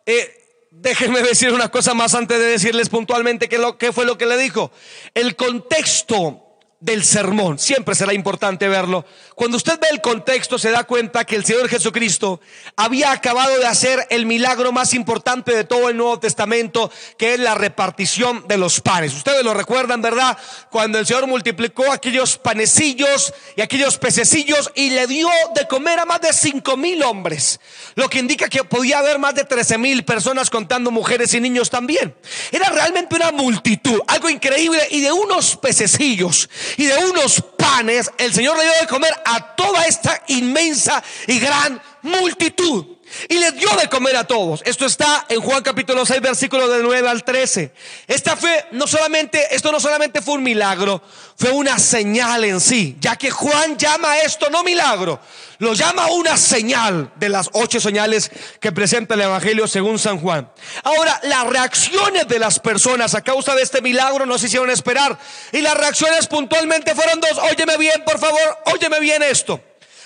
eh, 0.06 0.70
déjenme 0.70 1.24
decir 1.24 1.51
una 1.51 1.70
cosa 1.70 1.96
más 1.96 2.13
antes 2.13 2.38
de 2.38 2.46
decirles 2.46 2.89
puntualmente 2.89 3.50
lo, 3.58 3.80
qué 3.80 3.92
fue 3.92 4.06
lo 4.06 4.15
que 4.15 4.27
le 4.27 4.38
dijo. 4.38 4.72
El 5.15 5.36
contexto 5.36 6.53
del 6.84 7.06
sermón. 7.06 7.60
Siempre 7.60 7.96
será 7.96 8.13
importante 8.13 8.68
verlo. 8.68 9.06
Cuando 9.36 9.56
usted 9.56 9.80
ve 9.80 9.88
el 9.90 10.02
contexto 10.02 10.60
se 10.60 10.70
da 10.70 10.84
cuenta 10.84 11.24
que 11.24 11.38
el 11.38 11.46
Señor 11.46 11.70
Jesucristo 11.70 12.42
había 12.75 13.13
acabado 13.13 13.58
de 13.58 13.66
hacer 13.66 14.06
el 14.10 14.25
milagro 14.25 14.74
más 14.74 14.94
importante 14.94 15.56
de 15.56 15.63
todo 15.63 15.88
el 15.88 15.96
Nuevo 15.96 16.20
Testamento, 16.20 16.92
que 17.18 17.36
es 17.36 17.40
la 17.40 17.56
repartición 17.56 18.46
de 18.50 18.58
los 18.58 18.82
panes. 18.82 19.13
Ustedes 19.13 19.46
lo 19.46 19.54
recuerdan, 19.54 20.02
¿verdad? 20.02 20.38
Cuando 20.70 21.00
el 21.00 21.06
Señor 21.06 21.25
multiplicó 21.25 21.90
aquellos 21.90 22.38
panecillos 22.38 23.34
y 23.56 23.62
aquellos 23.62 23.98
pececillos 23.98 24.70
y 24.75 24.90
le 24.90 25.08
dio 25.08 25.30
de 25.56 25.66
comer 25.70 26.00
a 26.00 26.06
más 26.06 26.20
de 26.20 26.34
cinco 26.34 26.75
mil 26.75 27.02
hombres. 27.04 27.62
Lo 27.96 28.10
que 28.10 28.20
indica 28.20 28.50
que 28.50 28.66
podía 28.66 29.00
haber 29.00 29.20
más 29.20 29.36
de 29.36 29.46
trece 29.46 29.78
mil 29.78 30.04
personas 30.04 30.50
contando 30.50 30.92
mujeres 30.92 31.34
y 31.34 31.40
niños 31.40 31.70
también. 31.70 32.13
Era 32.52 32.70
realmente 32.72 33.16
una 33.16 33.32
multitud, 33.32 34.02
algo 34.08 34.30
increíble 34.30 34.86
y 34.92 35.00
de 35.00 35.13
unos 35.13 35.56
pececillos 35.56 36.50
y 36.77 36.86
de 36.86 37.06
unos 37.06 37.42
panes, 37.58 38.10
el 38.18 38.34
Señor 38.34 38.58
le 38.58 38.63
dio 38.63 38.74
de 38.82 38.88
comer 38.88 39.13
a 39.25 39.56
toda 39.56 39.86
esta 39.86 40.24
inmensa 40.27 41.03
y 41.27 41.39
gran 41.39 41.82
multitud. 42.01 42.86
Y 43.29 43.36
les 43.39 43.55
dio 43.55 43.70
de 43.75 43.88
comer 43.89 44.15
a 44.15 44.25
todos. 44.25 44.62
Esto 44.65 44.86
está 44.86 45.25
en 45.29 45.41
Juan 45.41 45.63
capítulo 45.63 46.05
6, 46.05 46.22
versículos 46.22 46.70
de 46.70 46.84
9 46.84 47.08
al 47.08 47.24
13. 47.24 47.74
Esta 48.08 48.36
fe 48.36 48.65
no 48.72 48.88
solamente, 48.88 49.55
esto 49.55 49.72
no 49.72 49.79
solamente 49.79 50.22
fue 50.22 50.36
un 50.36 50.43
milagro, 50.43 51.01
fue 51.38 51.51
una 51.51 51.79
señal 51.79 52.43
en 52.43 52.60
sí, 52.60 52.98
ya 53.00 53.15
que 53.15 53.32
Juan 53.32 53.77
llama 53.77 54.20
esto 54.20 54.50
no 54.50 54.63
milagro, 54.63 55.20
lo 55.60 55.74
llama 55.74 56.08
una 56.08 56.38
señal 56.38 57.12
de 57.15 57.29
las 57.29 57.50
ocho 57.53 57.79
señales 57.79 58.32
que 58.60 58.72
presenta 58.72 59.15
el 59.15 59.22
Evangelio 59.22 59.67
según 59.67 60.00
San 60.00 60.20
Juan. 60.20 60.51
Ahora, 60.84 61.20
las 61.24 61.48
reacciones 61.48 62.27
de 62.27 62.39
las 62.39 62.60
personas 62.60 63.15
a 63.15 63.22
causa 63.22 63.55
de 63.55 63.63
este 63.63 63.82
milagro 63.82 64.25
no 64.25 64.38
se 64.38 64.48
hicieron 64.48 64.70
esperar. 64.70 65.17
Y 65.51 65.62
las 65.62 65.75
reacciones 65.75 66.27
puntualmente 66.27 66.93
fueron 66.96 67.20
dos. 67.20 67.38
Óyeme 67.38 67.77
bien, 67.77 68.03
por 68.05 68.20
favor, 68.20 68.58
óyeme 68.65 69.00
bien 69.00 69.24
esto. 69.24 69.60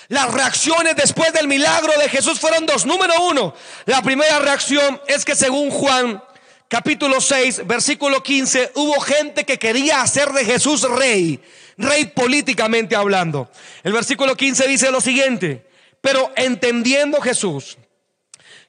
Las 0.08 0.32
reacciones 0.32 0.96
después 0.96 1.34
del 1.34 1.48
milagro 1.48 1.92
de 1.98 2.08
Jesús 2.08 2.40
fueron 2.40 2.64
dos. 2.64 2.86
Número 2.86 3.12
uno, 3.28 3.54
la 3.84 4.00
primera 4.02 4.38
reacción 4.38 5.00
es 5.06 5.24
que 5.24 5.34
según 5.34 5.70
Juan 5.70 6.22
capítulo 6.66 7.20
6, 7.20 7.66
versículo 7.66 8.22
15, 8.22 8.72
hubo 8.76 8.98
gente 9.00 9.44
que 9.44 9.58
quería 9.58 10.00
hacer 10.00 10.30
de 10.30 10.46
Jesús 10.46 10.88
rey, 10.88 11.40
rey 11.76 12.06
políticamente 12.06 12.96
hablando. 12.96 13.50
El 13.82 13.92
versículo 13.92 14.34
15 14.34 14.66
dice 14.66 14.90
lo 14.90 15.02
siguiente, 15.02 15.66
pero 16.00 16.32
entendiendo 16.36 17.20
Jesús 17.20 17.76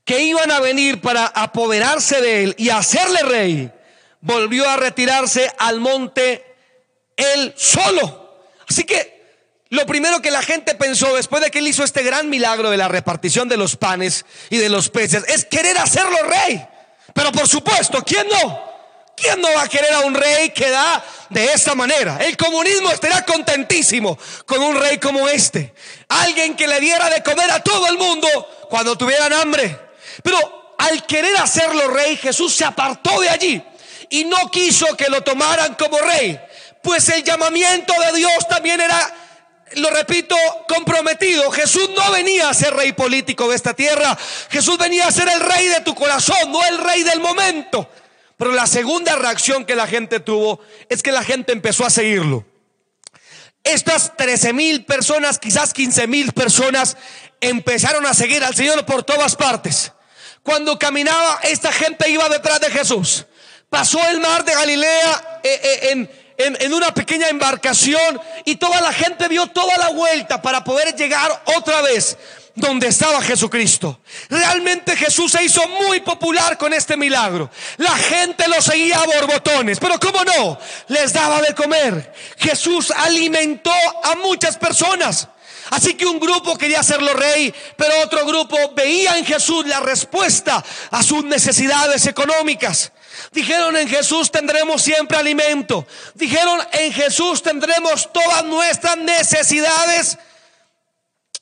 que 0.04 0.22
iban 0.24 0.52
a 0.52 0.60
venir 0.60 1.00
para 1.00 1.26
apoderarse 1.26 2.20
de 2.20 2.44
él 2.44 2.56
y 2.58 2.70
hacerle 2.70 3.22
rey, 3.22 3.72
volvió 4.20 4.68
a 4.68 4.76
retirarse 4.76 5.50
al 5.58 5.80
monte 5.80 6.44
él 7.16 7.54
solo. 7.56 8.44
Así 8.68 8.84
que 8.84 9.19
lo 9.70 9.86
primero 9.86 10.22
que 10.22 10.32
la 10.32 10.42
gente 10.42 10.74
pensó 10.76 11.16
después 11.16 11.44
de 11.44 11.52
que 11.52 11.60
él 11.60 11.68
hizo 11.68 11.84
este 11.84 12.02
gran 12.02 12.30
milagro 12.30 12.72
de 12.72 12.78
la 12.78 12.88
repartición 12.88 13.48
de 13.48 13.58
los 13.58 13.76
panes 13.76 14.26
y 14.50 14.58
de 14.58 14.70
los 14.70 14.90
peces 14.90 15.24
es 15.28 15.46
querer 15.46 15.78
hacerlo 15.78 16.18
rey. 16.24 16.66
Pero 17.14 17.32
por 17.32 17.48
supuesto, 17.48 18.04
¿quién 18.04 18.28
no? 18.28 18.70
¿Quién 19.16 19.42
no 19.42 19.50
va 19.54 19.64
a 19.64 19.68
querer 19.68 19.94
a 19.94 20.00
un 20.00 20.14
rey 20.16 20.50
que 20.52 20.70
da 20.70 21.04
de 21.30 21.46
esta 21.54 21.76
manera? 21.76 22.18
El 22.22 22.38
comunismo 22.38 22.90
estará 22.90 23.26
contentísimo 23.26 24.18
con 24.46 24.62
un 24.62 24.80
rey 24.80 24.98
como 24.98 25.28
este. 25.28 25.74
Alguien 26.08 26.56
que 26.56 26.68
le 26.68 26.80
diera 26.80 27.10
de 27.10 27.22
comer 27.22 27.52
a 27.52 27.62
todo 27.62 27.88
el 27.88 27.98
mundo 27.98 28.28
cuando 28.70 28.98
tuvieran 28.98 29.34
hambre. 29.34 29.78
Pero 30.24 30.76
al 30.80 31.06
querer 31.06 31.36
hacerlo 31.38 31.90
rey, 31.90 32.16
Jesús 32.18 32.56
se 32.56 32.64
apartó 32.64 33.20
de 33.20 33.30
allí 33.30 33.62
y 34.10 34.24
no 34.24 34.50
quiso 34.50 34.86
que 34.96 35.10
lo 35.10 35.22
tomaran 35.22 35.76
como 35.76 36.00
rey. 36.00 36.40
Pues 36.82 37.10
el 37.10 37.24
llamamiento 37.24 37.94
de 38.00 38.18
Dios 38.18 38.48
también 38.48 38.80
era 38.80 39.14
lo 39.76 39.90
repito, 39.92 40.36
comprometido. 40.68 41.50
Jesús 41.52 41.90
no 41.96 42.12
venía 42.12 42.50
a 42.50 42.54
ser 42.54 42.74
rey 42.74 42.94
político 42.94 43.48
de 43.50 43.56
esta 43.56 43.74
tierra. 43.74 44.18
Jesús 44.50 44.78
venía 44.78 45.08
a 45.08 45.12
ser 45.12 45.28
el 45.28 45.40
rey 45.40 45.68
de 45.68 45.82
tu 45.82 45.96
corazón, 45.96 46.52
no 46.52 46.66
el 46.66 46.78
rey 46.78 47.04
del 47.04 47.20
momento. 47.20 47.90
Pero 48.38 48.54
la 48.54 48.68
segunda 48.68 49.16
reacción 49.16 49.66
que 49.66 49.76
la 49.76 49.88
gente 49.88 50.20
tuvo 50.20 50.60
es 50.88 51.04
que 51.04 51.12
la 51.12 51.24
gente 51.24 51.52
empezó 51.52 51.86
a 51.86 51.90
seguirlo. 51.90 52.46
Estas 53.64 54.16
13 54.16 54.54
mil 54.54 54.86
personas, 54.86 55.38
quizás 55.38 55.74
15 55.74 56.08
mil 56.08 56.32
personas, 56.32 56.96
empezaron 57.42 58.06
a 58.06 58.14
seguir 58.14 58.44
al 58.44 58.56
Señor 58.56 58.86
por 58.86 59.04
todas 59.04 59.36
partes. 59.36 59.92
Cuando 60.42 60.80
caminaba, 60.80 61.40
esta 61.44 61.72
gente 61.72 62.10
iba 62.10 62.30
detrás 62.30 62.62
de 62.62 62.72
Jesús. 62.72 63.26
Pasó 63.70 64.00
el 64.10 64.20
mar 64.20 64.46
de 64.46 64.54
Galilea 64.54 65.42
eh, 65.44 65.62
eh, 65.62 65.90
en 65.92 66.10
en, 66.40 66.74
una 66.74 66.94
pequeña 66.94 67.28
embarcación 67.28 68.20
y 68.46 68.56
toda 68.56 68.82
la 68.82 68.94
gente 68.94 69.28
dio 69.28 69.48
toda 69.48 69.78
la 69.78 69.90
vuelta 69.90 70.42
para 70.42 70.64
poder 70.64 70.96
llegar 70.96 71.44
otra 71.58 71.82
vez 71.82 72.18
donde 72.56 72.88
estaba 72.88 73.22
Jesucristo. 73.22 74.02
Realmente 74.30 74.96
Jesús 74.96 75.32
se 75.32 75.44
hizo 75.44 75.66
muy 75.68 76.02
popular 76.02 76.58
con 76.58 76.74
este 76.74 76.98
milagro. 76.98 77.50
La 77.78 77.96
gente 77.96 78.48
lo 78.48 78.62
seguía 78.62 78.98
a 78.98 79.06
borbotones, 79.06 79.80
pero 79.80 80.00
¿cómo 80.00 80.24
no? 80.24 80.60
Les 80.88 81.14
daba 81.14 81.42
de 81.42 81.56
comer. 81.56 82.14
Jesús 82.38 82.92
alimentó 82.92 83.74
a 84.04 84.16
muchas 84.16 84.58
personas. 84.58 85.28
Así 85.72 85.94
que 85.94 86.06
un 86.06 86.20
grupo 86.20 86.58
quería 86.58 86.80
hacerlo 86.80 87.14
rey, 87.14 87.54
pero 87.78 88.02
otro 88.02 88.26
grupo 88.26 88.58
veía 88.76 89.18
en 89.18 89.26
Jesús 89.26 89.66
la 89.68 89.80
respuesta 89.80 90.64
a 90.90 91.04
sus 91.04 91.24
necesidades 91.24 92.08
económicas. 92.08 92.92
Dijeron 93.32 93.76
en 93.78 93.88
Jesús 93.88 94.32
tendremos 94.32 94.82
siempre 94.82 95.18
alimento. 95.18 95.88
Dijeron 96.16 96.60
en 96.74 96.94
Jesús 96.94 97.42
tendremos 97.42 98.12
todas 98.12 98.44
nuestras 98.46 98.98
necesidades 98.98 100.18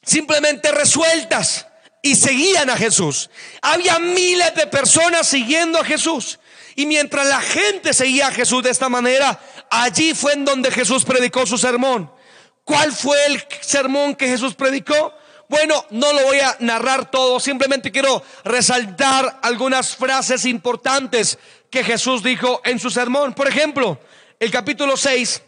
simplemente 0.04 0.72
resueltas. 0.72 1.68
Y 2.04 2.16
seguían 2.16 2.70
a 2.70 2.78
Jesús. 2.78 3.30
Había 3.62 4.00
miles 4.00 4.56
de 4.56 4.68
personas 4.68 5.28
siguiendo 5.28 5.80
a 5.80 5.84
Jesús. 5.84 6.40
Y 6.76 6.86
mientras 6.86 7.28
la 7.28 7.42
gente 7.42 7.94
seguía 7.94 8.28
a 8.28 8.32
Jesús 8.32 8.64
de 8.64 8.70
esta 8.70 8.88
manera, 8.88 9.40
allí 9.70 10.14
fue 10.14 10.34
en 10.34 10.46
donde 10.46 10.72
Jesús 10.72 11.04
predicó 11.04 11.46
su 11.46 11.58
sermón. 11.58 12.10
¿Cuál 12.64 12.94
fue 12.94 13.18
el 13.26 13.44
sermón 13.62 14.16
que 14.16 14.28
Jesús 14.28 14.54
predicó? 14.54 15.14
Bueno, 15.50 15.86
no 15.90 16.12
lo 16.14 16.22
voy 16.24 16.40
a 16.40 16.58
narrar 16.60 17.10
todo, 17.10 17.40
simplemente 17.40 17.92
quiero 17.92 18.22
resaltar 18.44 19.40
algunas 19.42 19.96
frases 19.96 20.46
importantes 20.46 21.40
que 21.70 21.84
Jesús 21.84 22.24
dijo 22.24 22.62
en 22.64 22.80
su 22.80 22.90
sermón. 22.90 23.34
Por 23.34 23.48
ejemplo, 23.48 24.00
el 24.40 24.52
capítulo 24.52 24.98
6 24.98 25.42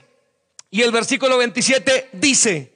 y 0.71 0.81
el 0.81 0.91
versículo 0.91 1.37
27 1.37 2.09
dice, 2.13 2.73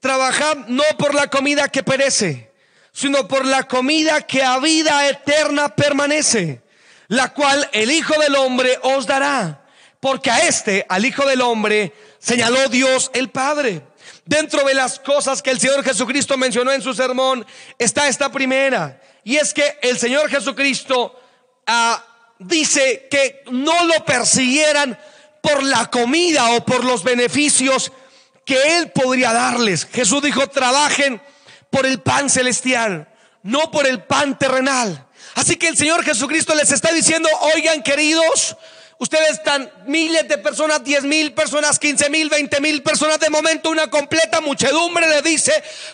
trabajad 0.00 0.56
no 0.68 0.84
por 0.98 1.14
la 1.14 1.28
comida 1.28 1.68
que 1.68 1.82
perece, 1.82 2.52
sino 2.92 3.26
por 3.26 3.44
la 3.46 3.64
comida 3.64 4.22
que 4.22 4.42
a 4.42 4.58
vida 4.58 5.08
eterna 5.08 5.74
permanece, 5.74 6.62
la 7.08 7.32
cual 7.32 7.68
el 7.72 7.90
Hijo 7.90 8.18
del 8.20 8.36
Hombre 8.36 8.78
os 8.82 9.06
dará, 9.06 9.64
porque 10.00 10.30
a 10.30 10.46
este, 10.46 10.84
al 10.88 11.04
Hijo 11.04 11.26
del 11.26 11.40
Hombre, 11.40 11.92
señaló 12.18 12.68
Dios 12.68 13.10
el 13.14 13.30
Padre. 13.30 13.82
Dentro 14.24 14.64
de 14.64 14.74
las 14.74 15.00
cosas 15.00 15.42
que 15.42 15.50
el 15.50 15.58
Señor 15.58 15.82
Jesucristo 15.82 16.36
mencionó 16.36 16.72
en 16.72 16.82
su 16.82 16.94
sermón 16.94 17.44
está 17.78 18.08
esta 18.08 18.30
primera. 18.30 19.00
Y 19.24 19.36
es 19.36 19.52
que 19.52 19.78
el 19.82 19.98
Señor 19.98 20.28
Jesucristo 20.30 21.20
ah, 21.66 22.04
dice 22.46 23.08
que 23.10 23.42
no 23.50 23.84
lo 23.84 24.04
persiguieran 24.04 24.98
por 25.40 25.62
la 25.62 25.90
comida 25.90 26.50
o 26.52 26.64
por 26.64 26.84
los 26.84 27.02
beneficios 27.02 27.92
que 28.44 28.78
Él 28.78 28.90
podría 28.90 29.32
darles. 29.32 29.86
Jesús 29.86 30.22
dijo, 30.22 30.48
trabajen 30.48 31.20
por 31.70 31.86
el 31.86 32.00
pan 32.00 32.30
celestial, 32.30 33.08
no 33.42 33.70
por 33.70 33.86
el 33.86 34.02
pan 34.02 34.38
terrenal. 34.38 35.06
Así 35.34 35.56
que 35.56 35.68
el 35.68 35.76
Señor 35.76 36.04
Jesucristo 36.04 36.54
les 36.54 36.70
está 36.70 36.92
diciendo, 36.92 37.28
oigan 37.54 37.82
queridos, 37.82 38.56
ustedes 38.98 39.30
están 39.30 39.70
miles 39.86 40.28
de 40.28 40.38
personas, 40.38 40.84
diez 40.84 41.02
mil 41.04 41.32
personas, 41.32 41.78
quince 41.78 42.10
mil, 42.10 42.28
veinte 42.28 42.60
mil 42.60 42.82
personas, 42.82 43.18
de 43.18 43.30
momento 43.30 43.70
una 43.70 43.88
completa 43.88 44.40
muchedumbre 44.40 45.08
le 45.08 45.22
dice, 45.22 45.52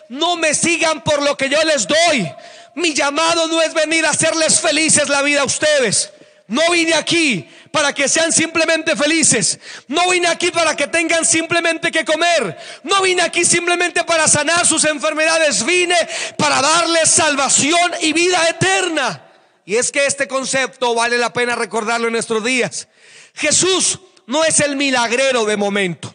no 0.09 0.37
me 0.37 0.55
sigan 0.55 1.03
por 1.03 1.23
lo 1.23 1.37
que 1.37 1.49
yo 1.49 1.63
les 1.65 1.87
doy. 1.87 2.31
Mi 2.75 2.95
llamado 2.95 3.49
no 3.49 3.63
es 3.63 3.73
venir 3.75 4.05
a 4.07 4.11
hacerles 4.11 4.61
felices 4.61 5.09
la 5.09 5.23
vida 5.23 5.43
a 5.43 5.45
ustedes. 5.45 6.13
No 6.49 6.63
vine 6.73 6.95
aquí 6.95 7.47
para 7.71 7.93
que 7.93 8.09
sean 8.09 8.33
simplemente 8.33 8.97
felices. 8.97 9.61
No 9.87 10.09
vine 10.09 10.29
aquí 10.29 10.51
para 10.51 10.75
que 10.75 10.87
tengan 10.87 11.27
simplemente 11.27 11.91
que 11.91 12.07
comer. 12.07 12.57
No 12.85 13.03
vine 13.03 13.21
aquí 13.21 13.45
simplemente 13.45 14.03
para 14.05 14.27
sanar 14.27 14.67
sus 14.67 14.85
enfermedades. 14.85 15.63
Vine 15.65 15.97
para 16.39 16.63
darles 16.63 17.11
salvación 17.11 17.93
y 18.01 18.15
vida 18.15 18.49
eterna. 18.49 19.27
Y 19.67 19.77
es 19.77 19.93
que 19.93 20.07
este 20.07 20.27
concepto 20.27 20.95
vale 20.95 21.19
la 21.19 21.35
pena 21.35 21.55
recordarlo 21.55 22.07
en 22.07 22.15
nuestros 22.15 22.43
días. 22.43 22.89
Jesús 23.35 24.01
no 24.27 24.43
es 24.43 24.61
el 24.61 24.77
milagrero 24.77 25.45
de 25.45 25.59
momento. 25.59 26.15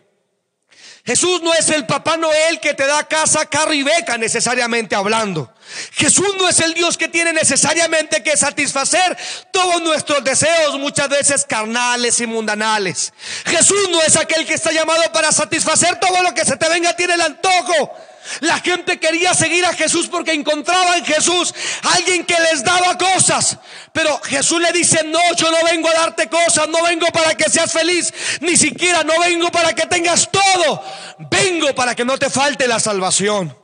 Jesús 1.05 1.43
no 1.43 1.53
es 1.53 1.69
el 1.69 1.85
Papá 1.85 2.17
Noel 2.17 2.59
que 2.59 2.73
te 2.73 2.87
da 2.87 3.07
casa, 3.07 3.45
carro 3.45 3.73
y 3.73 3.83
beca 3.83 4.17
necesariamente 4.17 4.95
hablando. 4.95 5.52
Jesús 5.93 6.35
no 6.37 6.47
es 6.47 6.59
el 6.59 6.73
Dios 6.73 6.97
que 6.97 7.07
tiene 7.07 7.33
necesariamente 7.33 8.23
que 8.23 8.37
satisfacer 8.37 9.17
todos 9.51 9.81
nuestros 9.81 10.23
deseos, 10.23 10.77
muchas 10.79 11.09
veces 11.09 11.45
carnales 11.45 12.19
y 12.19 12.27
mundanales. 12.27 13.13
Jesús 13.45 13.89
no 13.89 14.01
es 14.01 14.15
aquel 14.15 14.45
que 14.45 14.53
está 14.53 14.71
llamado 14.71 15.03
para 15.11 15.31
satisfacer 15.31 15.99
todo 15.99 16.21
lo 16.21 16.33
que 16.33 16.45
se 16.45 16.57
te 16.57 16.69
venga 16.69 16.91
a 16.91 16.95
ti 16.95 17.03
en 17.03 17.11
el 17.11 17.21
antojo. 17.21 17.91
La 18.39 18.59
gente 18.59 18.99
quería 18.99 19.33
seguir 19.33 19.65
a 19.65 19.73
Jesús 19.73 20.07
porque 20.07 20.31
encontraba 20.31 20.97
en 20.97 21.05
Jesús 21.05 21.53
alguien 21.95 22.25
que 22.25 22.39
les 22.39 22.63
daba 22.63 22.97
cosas. 22.97 23.57
Pero 23.91 24.19
Jesús 24.23 24.61
le 24.61 24.71
dice, 24.71 25.03
no, 25.05 25.19
yo 25.35 25.51
no 25.51 25.57
vengo 25.65 25.89
a 25.89 25.93
darte 25.93 26.29
cosas, 26.29 26.67
no 26.69 26.81
vengo 26.83 27.07
para 27.07 27.35
que 27.35 27.49
seas 27.49 27.71
feliz, 27.71 28.13
ni 28.39 28.55
siquiera 28.55 29.03
no 29.03 29.19
vengo 29.19 29.51
para 29.51 29.73
que 29.73 29.85
tengas 29.87 30.29
todo, 30.31 30.83
vengo 31.29 31.75
para 31.75 31.95
que 31.95 32.05
no 32.05 32.17
te 32.17 32.29
falte 32.29 32.67
la 32.67 32.79
salvación. 32.79 33.55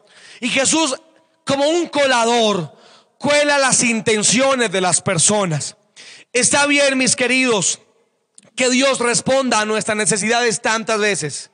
Y 0.42 0.50
Jesús, 0.50 0.96
como 1.50 1.68
un 1.68 1.88
colador, 1.88 2.72
cuela 3.18 3.58
las 3.58 3.82
intenciones 3.82 4.72
de 4.72 4.82
las 4.82 5.02
personas. 5.02 5.78
Está 6.32 6.68
bien, 6.68 6.96
mis 6.96 7.16
queridos, 7.16 7.80
que 8.56 8.70
Dios 8.70 9.00
responda 9.00 9.60
a 9.60 9.66
nuestras 9.66 9.98
necesidades 9.98 10.62
tantas 10.62 11.00
veces. 11.00 11.50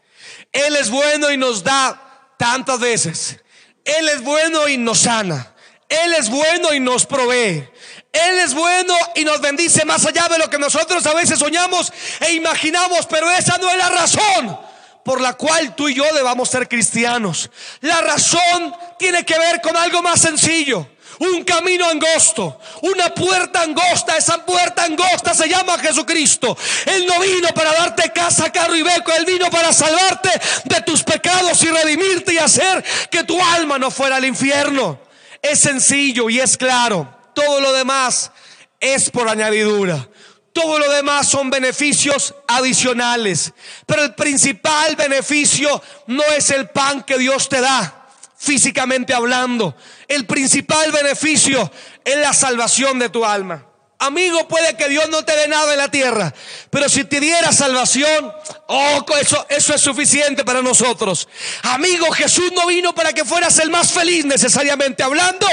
Él 0.52 0.76
es 0.76 0.90
bueno 0.90 1.32
y 1.32 1.38
nos 1.38 1.64
da 1.64 2.34
tantas 2.38 2.82
veces. 2.82 3.40
Él 3.86 4.10
es 4.10 4.22
bueno 4.22 4.68
y 4.68 4.78
nos 4.78 5.00
sana. 5.00 5.56
Él 5.88 6.14
es 6.16 6.30
bueno 6.30 6.74
y 6.74 6.82
nos 6.82 7.06
provee. 7.06 7.66
Él 8.12 8.40
es 8.44 8.54
bueno 8.54 8.94
y 9.16 9.24
nos 9.24 9.40
bendice 9.40 9.86
más 9.86 10.06
allá 10.06 10.28
de 10.28 10.40
lo 10.40 10.50
que 10.50 10.60
nosotros 10.60 11.06
a 11.06 11.14
veces 11.14 11.40
soñamos 11.40 11.94
e 12.20 12.34
imaginamos, 12.34 13.06
pero 13.06 13.32
esa 13.32 13.58
no 13.60 13.70
es 13.70 13.78
la 13.78 13.90
razón 13.90 14.75
por 15.06 15.22
la 15.22 15.36
cual 15.36 15.76
tú 15.76 15.88
y 15.88 15.94
yo 15.94 16.04
debamos 16.16 16.50
ser 16.50 16.68
cristianos. 16.68 17.52
La 17.82 18.02
razón 18.02 18.76
tiene 18.98 19.24
que 19.24 19.38
ver 19.38 19.62
con 19.62 19.78
algo 19.78 20.02
más 20.02 20.20
sencillo 20.20 20.90
un 21.20 21.44
camino 21.44 21.88
angosto, 21.88 22.60
una 22.82 23.14
puerta 23.14 23.62
angosta. 23.62 24.18
Esa 24.18 24.46
puerta 24.46 24.84
angosta 24.84 25.34
se 25.34 25.48
llama 25.48 25.78
Jesucristo. 25.78 26.58
Él 26.86 27.06
no 27.06 27.20
vino 27.20 27.50
para 27.50 27.72
darte 27.74 28.12
casa, 28.12 28.52
carro 28.52 28.76
y 28.76 28.82
beco. 28.82 29.14
Él 29.14 29.26
vino 29.26 29.50
para 29.50 29.72
salvarte 29.72 30.30
de 30.66 30.82
tus 30.82 31.04
pecados 31.04 31.62
y 31.64 31.68
redimirte 31.68 32.34
y 32.34 32.38
hacer 32.38 32.84
que 33.10 33.24
tu 33.24 33.42
alma 33.42 33.78
no 33.78 33.92
fuera 33.92 34.18
al 34.18 34.26
infierno. 34.26 35.00
Es 35.42 35.60
sencillo 35.60 36.30
y 36.30 36.40
es 36.40 36.58
claro. 36.58 37.08
Todo 37.34 37.62
lo 37.62 37.72
demás 37.74 38.32
es 38.80 39.10
por 39.10 39.30
añadidura. 39.30 40.10
Todo 40.56 40.80
lo 40.80 40.90
demás 40.90 41.28
son 41.28 41.50
beneficios 41.50 42.34
adicionales. 42.48 43.52
Pero 43.86 44.04
el 44.04 44.16
principal 44.16 44.96
beneficio 44.96 45.84
no 46.08 46.24
es 46.24 46.50
el 46.50 46.70
pan 46.70 47.04
que 47.04 47.18
Dios 47.18 47.50
te 47.50 47.60
da 47.60 48.08
físicamente 48.38 49.14
hablando. 49.14 49.76
El 50.08 50.26
principal 50.26 50.94
beneficio 50.94 51.70
es 52.06 52.18
la 52.20 52.32
salvación 52.32 53.00
de 53.00 53.10
tu 53.10 53.26
alma. 53.26 53.66
Amigo, 54.00 54.48
puede 54.48 54.78
que 54.78 54.88
Dios 54.88 55.10
no 55.10 55.26
te 55.26 55.36
dé 55.36 55.50
nada 55.50 55.74
en 55.74 55.78
la 55.78 55.92
tierra, 55.92 56.34
pero 56.70 56.88
si 56.88 57.04
te 57.04 57.20
diera 57.20 57.52
salvación, 57.52 58.32
oh, 58.68 59.06
eso, 59.20 59.46
eso 59.50 59.74
es 59.74 59.82
suficiente 59.82 60.46
para 60.46 60.62
nosotros. 60.62 61.28
Amigo, 61.64 62.10
Jesús 62.12 62.54
no 62.56 62.66
vino 62.68 62.96
para 62.96 63.12
que 63.12 63.26
fueras 63.26 63.60
el 63.60 63.70
más 63.70 63.92
feliz 63.92 64.24
necesariamente 64.24 65.04
hablando, 65.04 65.48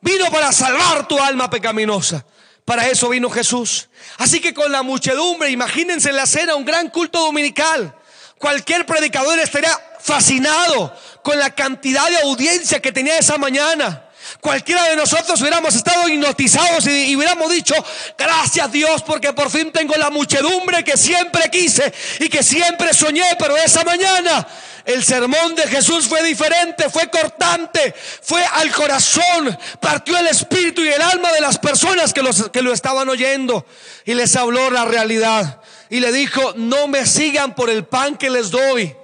vino 0.00 0.30
para 0.30 0.52
salvar 0.52 1.06
tu 1.06 1.18
alma 1.18 1.50
pecaminosa. 1.50 2.24
Para 2.66 2.88
eso 2.88 3.08
vino 3.08 3.30
Jesús. 3.30 3.88
Así 4.18 4.40
que 4.40 4.52
con 4.52 4.72
la 4.72 4.82
muchedumbre, 4.82 5.50
imagínense 5.50 6.10
en 6.10 6.16
la 6.16 6.26
cena 6.26 6.56
un 6.56 6.64
gran 6.64 6.90
culto 6.90 7.20
dominical. 7.20 7.94
Cualquier 8.38 8.84
predicador 8.84 9.38
estaría 9.38 9.70
fascinado 10.00 10.92
con 11.22 11.38
la 11.38 11.54
cantidad 11.54 12.08
de 12.08 12.16
audiencia 12.22 12.82
que 12.82 12.90
tenía 12.90 13.18
esa 13.18 13.38
mañana. 13.38 14.02
Cualquiera 14.40 14.82
de 14.84 14.96
nosotros 14.96 15.40
hubiéramos 15.40 15.76
estado 15.76 16.08
hipnotizados 16.08 16.84
y, 16.88 17.14
hubiéramos 17.14 17.52
dicho, 17.52 17.74
gracias 18.18 18.72
Dios 18.72 19.00
porque 19.04 19.32
por 19.32 19.48
fin 19.48 19.70
tengo 19.70 19.94
la 19.94 20.10
muchedumbre 20.10 20.82
que 20.82 20.96
siempre 20.96 21.48
quise 21.48 21.94
y 22.18 22.28
que 22.28 22.42
siempre 22.42 22.92
soñé, 22.92 23.36
pero 23.38 23.56
esa 23.56 23.84
mañana 23.84 24.44
el 24.86 25.04
sermón 25.04 25.54
de 25.54 25.66
Jesús 25.68 26.06
fue 26.06 26.22
diferente, 26.22 26.88
fue 26.88 27.10
cortante, 27.10 27.94
fue 28.22 28.42
al 28.44 28.72
corazón, 28.72 29.58
partió 29.80 30.16
el 30.16 30.28
espíritu 30.28 30.82
y 30.82 30.88
el 30.88 31.02
alma 31.02 31.32
de 31.32 31.40
las 31.40 31.58
personas 31.58 32.14
que, 32.14 32.22
los, 32.22 32.48
que 32.50 32.62
lo 32.62 32.72
estaban 32.72 33.08
oyendo 33.08 33.66
y 34.04 34.14
les 34.14 34.34
habló 34.36 34.70
la 34.70 34.84
realidad 34.84 35.60
y 35.90 36.00
le 36.00 36.12
dijo, 36.12 36.54
no 36.56 36.88
me 36.88 37.04
sigan 37.04 37.54
por 37.54 37.68
el 37.68 37.84
pan 37.84 38.16
que 38.16 38.30
les 38.30 38.50
doy 38.50 38.96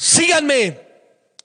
síganme, 0.00 0.80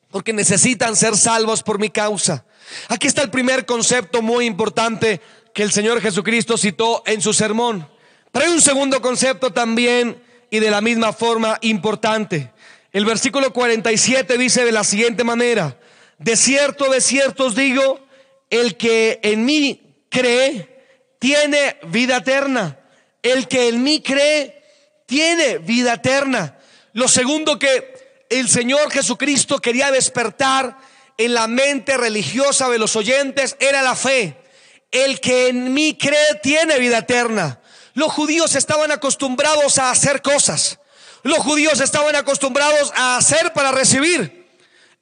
porque 0.10 0.32
necesitan 0.32 0.96
ser 0.96 1.18
salvos 1.18 1.62
por 1.62 1.78
mi 1.78 1.90
causa. 1.90 2.46
Aquí 2.88 3.06
está 3.06 3.22
el 3.22 3.30
primer 3.30 3.66
concepto 3.66 4.22
muy 4.22 4.46
importante 4.46 5.20
que 5.54 5.62
el 5.62 5.74
Señor 5.74 6.00
Jesucristo 6.00 6.58
citó 6.58 7.04
en 7.06 7.22
su 7.22 7.34
sermón. 7.34 7.88
Hay 8.32 8.50
un 8.50 8.62
segundo 8.62 9.02
concepto 9.02 9.52
también 9.52 10.22
y 10.50 10.60
de 10.60 10.72
la 10.72 10.80
misma 10.80 11.12
forma 11.12 11.58
importante. 11.62 12.54
El 12.96 13.04
versículo 13.04 13.52
47 13.52 14.38
dice 14.38 14.64
de 14.64 14.72
la 14.72 14.86
siguiente 14.86 15.26
manera, 15.26 15.78
de 16.18 16.38
cierto, 16.38 16.90
de 16.90 17.02
cierto 17.02 17.48
os 17.48 17.54
digo, 17.54 18.00
el 18.50 18.78
que 18.78 19.20
en 19.22 19.44
mí 19.44 20.06
cree, 20.08 21.18
tiene 21.20 21.76
vida 21.88 22.20
eterna. 22.20 22.80
El 23.22 23.50
que 23.50 23.68
en 23.68 23.84
mí 23.84 24.02
cree, 24.02 24.64
tiene 25.08 25.58
vida 25.58 25.96
eterna. 25.96 26.58
Lo 26.94 27.10
segundo 27.10 27.60
que 27.60 28.24
el 28.30 28.48
Señor 28.48 28.90
Jesucristo 28.90 29.60
quería 29.60 29.92
despertar 29.92 30.78
en 31.18 31.34
la 31.34 31.48
mente 31.48 31.98
religiosa 31.98 32.70
de 32.70 32.80
los 32.80 32.96
oyentes 32.96 33.58
era 33.60 33.82
la 33.82 33.98
fe. 33.98 34.38
El 34.90 35.20
que 35.20 35.50
en 35.50 35.74
mí 35.74 35.98
cree 36.00 36.36
tiene 36.42 36.80
vida 36.80 37.00
eterna. 37.00 37.60
Los 37.94 38.14
judíos 38.14 38.56
estaban 38.56 38.94
acostumbrados 38.94 39.80
a 39.80 39.92
hacer 39.92 40.22
cosas. 40.22 40.80
Los 41.26 41.40
judíos 41.40 41.82
estaban 41.82 42.16
acostumbrados 42.16 42.94
a 42.96 43.18
hacer 43.18 43.52
para 43.52 43.72
recibir. 43.72 44.46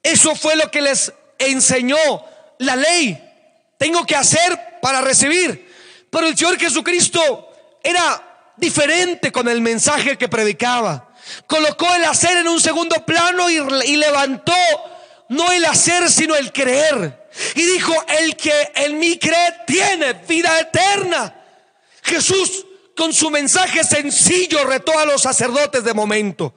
Eso 0.02 0.34
fue 0.34 0.56
lo 0.56 0.70
que 0.70 0.80
les 0.80 1.12
enseñó 1.36 1.98
la 2.60 2.76
ley. 2.76 3.22
Tengo 3.76 4.06
que 4.06 4.16
hacer 4.16 4.78
para 4.80 5.02
recibir. 5.02 5.70
Pero 6.08 6.26
el 6.26 6.34
Señor 6.34 6.58
Jesucristo 6.58 7.52
era 7.82 8.54
diferente 8.56 9.30
con 9.30 9.48
el 9.48 9.60
mensaje 9.60 10.16
que 10.16 10.30
predicaba. 10.30 11.10
Colocó 11.46 11.94
el 11.94 12.06
hacer 12.06 12.38
en 12.38 12.48
un 12.48 12.58
segundo 12.58 13.04
plano 13.04 13.50
y, 13.50 13.96
levantó 13.98 14.54
no 15.28 15.52
el 15.52 15.66
hacer, 15.66 16.10
sino 16.10 16.34
el 16.36 16.52
creer. 16.54 17.28
Y 17.54 17.62
dijo, 17.66 17.92
el 18.20 18.34
que 18.34 18.72
en 18.76 18.98
mí 18.98 19.18
cree 19.18 19.56
tiene 19.66 20.14
vida 20.26 20.58
eterna. 20.58 21.34
Jesús 22.02 22.64
con 22.96 23.12
su 23.12 23.30
mensaje 23.30 23.84
sencillo 23.84 24.64
retó 24.64 24.98
a 24.98 25.06
los 25.06 25.22
sacerdotes 25.22 25.84
de 25.84 25.94
momento 25.94 26.54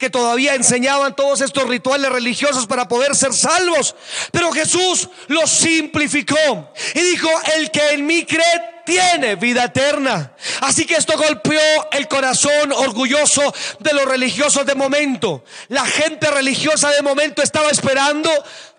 que 0.00 0.08
todavía 0.08 0.54
enseñaban 0.54 1.14
todos 1.14 1.42
estos 1.42 1.68
rituales 1.68 2.10
religiosos 2.10 2.66
para 2.66 2.88
poder 2.88 3.14
ser 3.14 3.34
salvos. 3.34 3.94
Pero 4.32 4.50
Jesús 4.50 5.10
los 5.28 5.50
simplificó 5.50 6.72
y 6.94 7.00
dijo, 7.00 7.28
el 7.56 7.70
que 7.70 7.90
en 7.90 8.06
mí 8.06 8.24
cree 8.24 8.80
tiene 8.86 9.36
vida 9.36 9.64
eterna. 9.64 10.32
Así 10.62 10.86
que 10.86 10.94
esto 10.94 11.18
golpeó 11.18 11.60
el 11.92 12.08
corazón 12.08 12.72
orgulloso 12.72 13.54
de 13.78 13.92
los 13.92 14.06
religiosos 14.06 14.64
de 14.64 14.74
momento. 14.74 15.44
La 15.68 15.84
gente 15.84 16.30
religiosa 16.30 16.90
de 16.90 17.02
momento 17.02 17.42
estaba 17.42 17.70
esperando 17.70 18.30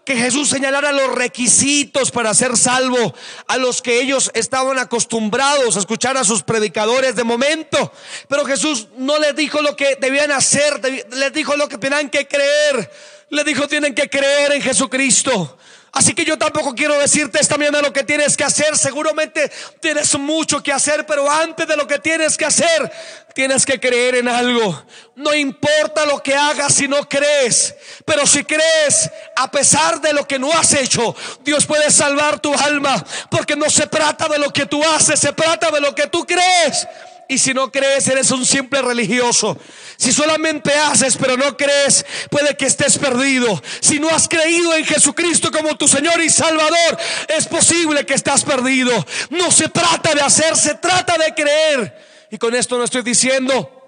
que 0.03 0.15
Jesús 0.15 0.49
señalara 0.49 0.91
los 0.91 1.11
requisitos 1.13 2.11
para 2.11 2.33
ser 2.33 2.57
salvo 2.57 3.13
a 3.47 3.57
los 3.57 3.81
que 3.81 4.01
ellos 4.01 4.31
estaban 4.33 4.79
acostumbrados 4.79 5.75
a 5.75 5.79
escuchar 5.79 6.17
a 6.17 6.23
sus 6.23 6.43
predicadores 6.43 7.15
de 7.15 7.23
momento. 7.23 7.91
Pero 8.27 8.45
Jesús 8.45 8.87
no 8.97 9.19
les 9.19 9.35
dijo 9.35 9.61
lo 9.61 9.75
que 9.75 9.97
debían 9.99 10.31
hacer, 10.31 10.81
les 11.11 11.33
dijo 11.33 11.55
lo 11.55 11.69
que 11.69 11.77
tenían 11.77 12.09
que 12.09 12.27
creer. 12.27 12.91
Les 13.29 13.45
dijo 13.45 13.67
tienen 13.67 13.95
que 13.95 14.09
creer 14.09 14.53
en 14.53 14.61
Jesucristo. 14.61 15.57
Así 15.93 16.13
que 16.13 16.23
yo 16.23 16.37
tampoco 16.37 16.73
quiero 16.73 16.97
decirte 16.97 17.39
esta 17.41 17.57
mañana 17.57 17.81
lo 17.81 17.91
que 17.91 18.03
tienes 18.03 18.37
que 18.37 18.45
hacer. 18.45 18.77
Seguramente 18.77 19.51
tienes 19.81 20.17
mucho 20.17 20.63
que 20.63 20.71
hacer, 20.71 21.05
pero 21.05 21.29
antes 21.29 21.67
de 21.67 21.75
lo 21.75 21.85
que 21.85 21.99
tienes 21.99 22.37
que 22.37 22.45
hacer, 22.45 22.89
tienes 23.35 23.65
que 23.65 23.77
creer 23.77 24.15
en 24.15 24.29
algo. 24.29 24.85
No 25.15 25.33
importa 25.33 26.05
lo 26.05 26.23
que 26.23 26.33
hagas 26.33 26.75
si 26.75 26.87
no 26.87 27.07
crees, 27.09 27.75
pero 28.05 28.25
si 28.25 28.45
crees, 28.45 29.09
a 29.35 29.51
pesar 29.51 29.99
de 29.99 30.13
lo 30.13 30.25
que 30.25 30.39
no 30.39 30.51
has 30.53 30.73
hecho, 30.73 31.13
Dios 31.43 31.65
puede 31.65 31.91
salvar 31.91 32.39
tu 32.39 32.53
alma, 32.53 33.03
porque 33.29 33.57
no 33.57 33.69
se 33.69 33.85
trata 33.87 34.29
de 34.29 34.39
lo 34.39 34.51
que 34.51 34.65
tú 34.65 34.81
haces, 34.83 35.19
se 35.19 35.33
trata 35.33 35.71
de 35.71 35.81
lo 35.81 35.93
que 35.93 36.07
tú 36.07 36.25
crees. 36.25 36.87
Y 37.31 37.37
si 37.37 37.53
no 37.53 37.71
crees, 37.71 38.05
eres 38.09 38.29
un 38.31 38.45
simple 38.45 38.81
religioso. 38.81 39.57
Si 39.95 40.11
solamente 40.11 40.69
haces 40.73 41.15
pero 41.15 41.37
no 41.37 41.55
crees, 41.55 42.05
puede 42.29 42.57
que 42.57 42.65
estés 42.65 42.97
perdido. 42.97 43.63
Si 43.79 44.01
no 44.01 44.09
has 44.09 44.27
creído 44.27 44.75
en 44.75 44.83
Jesucristo 44.83 45.49
como 45.49 45.77
tu 45.77 45.87
Señor 45.87 46.21
y 46.21 46.29
Salvador, 46.29 46.97
es 47.29 47.47
posible 47.47 48.05
que 48.05 48.15
estás 48.15 48.43
perdido. 48.43 48.91
No 49.29 49.49
se 49.49 49.69
trata 49.69 50.13
de 50.13 50.19
hacer, 50.19 50.57
se 50.57 50.75
trata 50.75 51.17
de 51.17 51.33
creer. 51.33 52.27
Y 52.31 52.37
con 52.37 52.53
esto 52.53 52.77
no 52.77 52.83
estoy 52.83 53.01
diciendo 53.01 53.81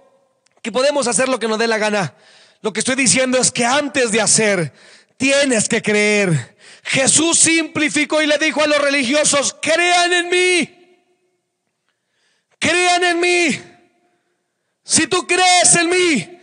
que 0.62 0.72
podemos 0.72 1.06
hacer 1.08 1.28
lo 1.28 1.38
que 1.38 1.50
nos 1.50 1.60
dé 1.60 1.68
la 1.68 1.80
gana. 1.80 2.16
Lo 2.62 2.72
que 2.72 2.80
estoy 2.80 2.96
diciendo 2.96 3.38
es 3.38 3.52
que 3.52 3.66
antes 3.66 4.14
de 4.14 4.22
hacer, 4.22 4.72
tienes 5.18 5.68
que 5.68 5.82
creer. 5.82 6.56
Jesús 6.86 7.40
simplificó 7.40 8.22
y 8.22 8.28
le 8.28 8.38
dijo 8.38 8.64
a 8.64 8.68
los 8.68 8.80
religiosos, 8.80 9.54
crean 9.62 10.14
en 10.14 10.30
mí 10.30 10.83
crean 12.64 13.04
en 13.04 13.20
mí. 13.20 13.62
Si 14.84 15.08
tú 15.08 15.28
crees 15.28 15.76
en 15.76 15.90
mí, 15.90 16.40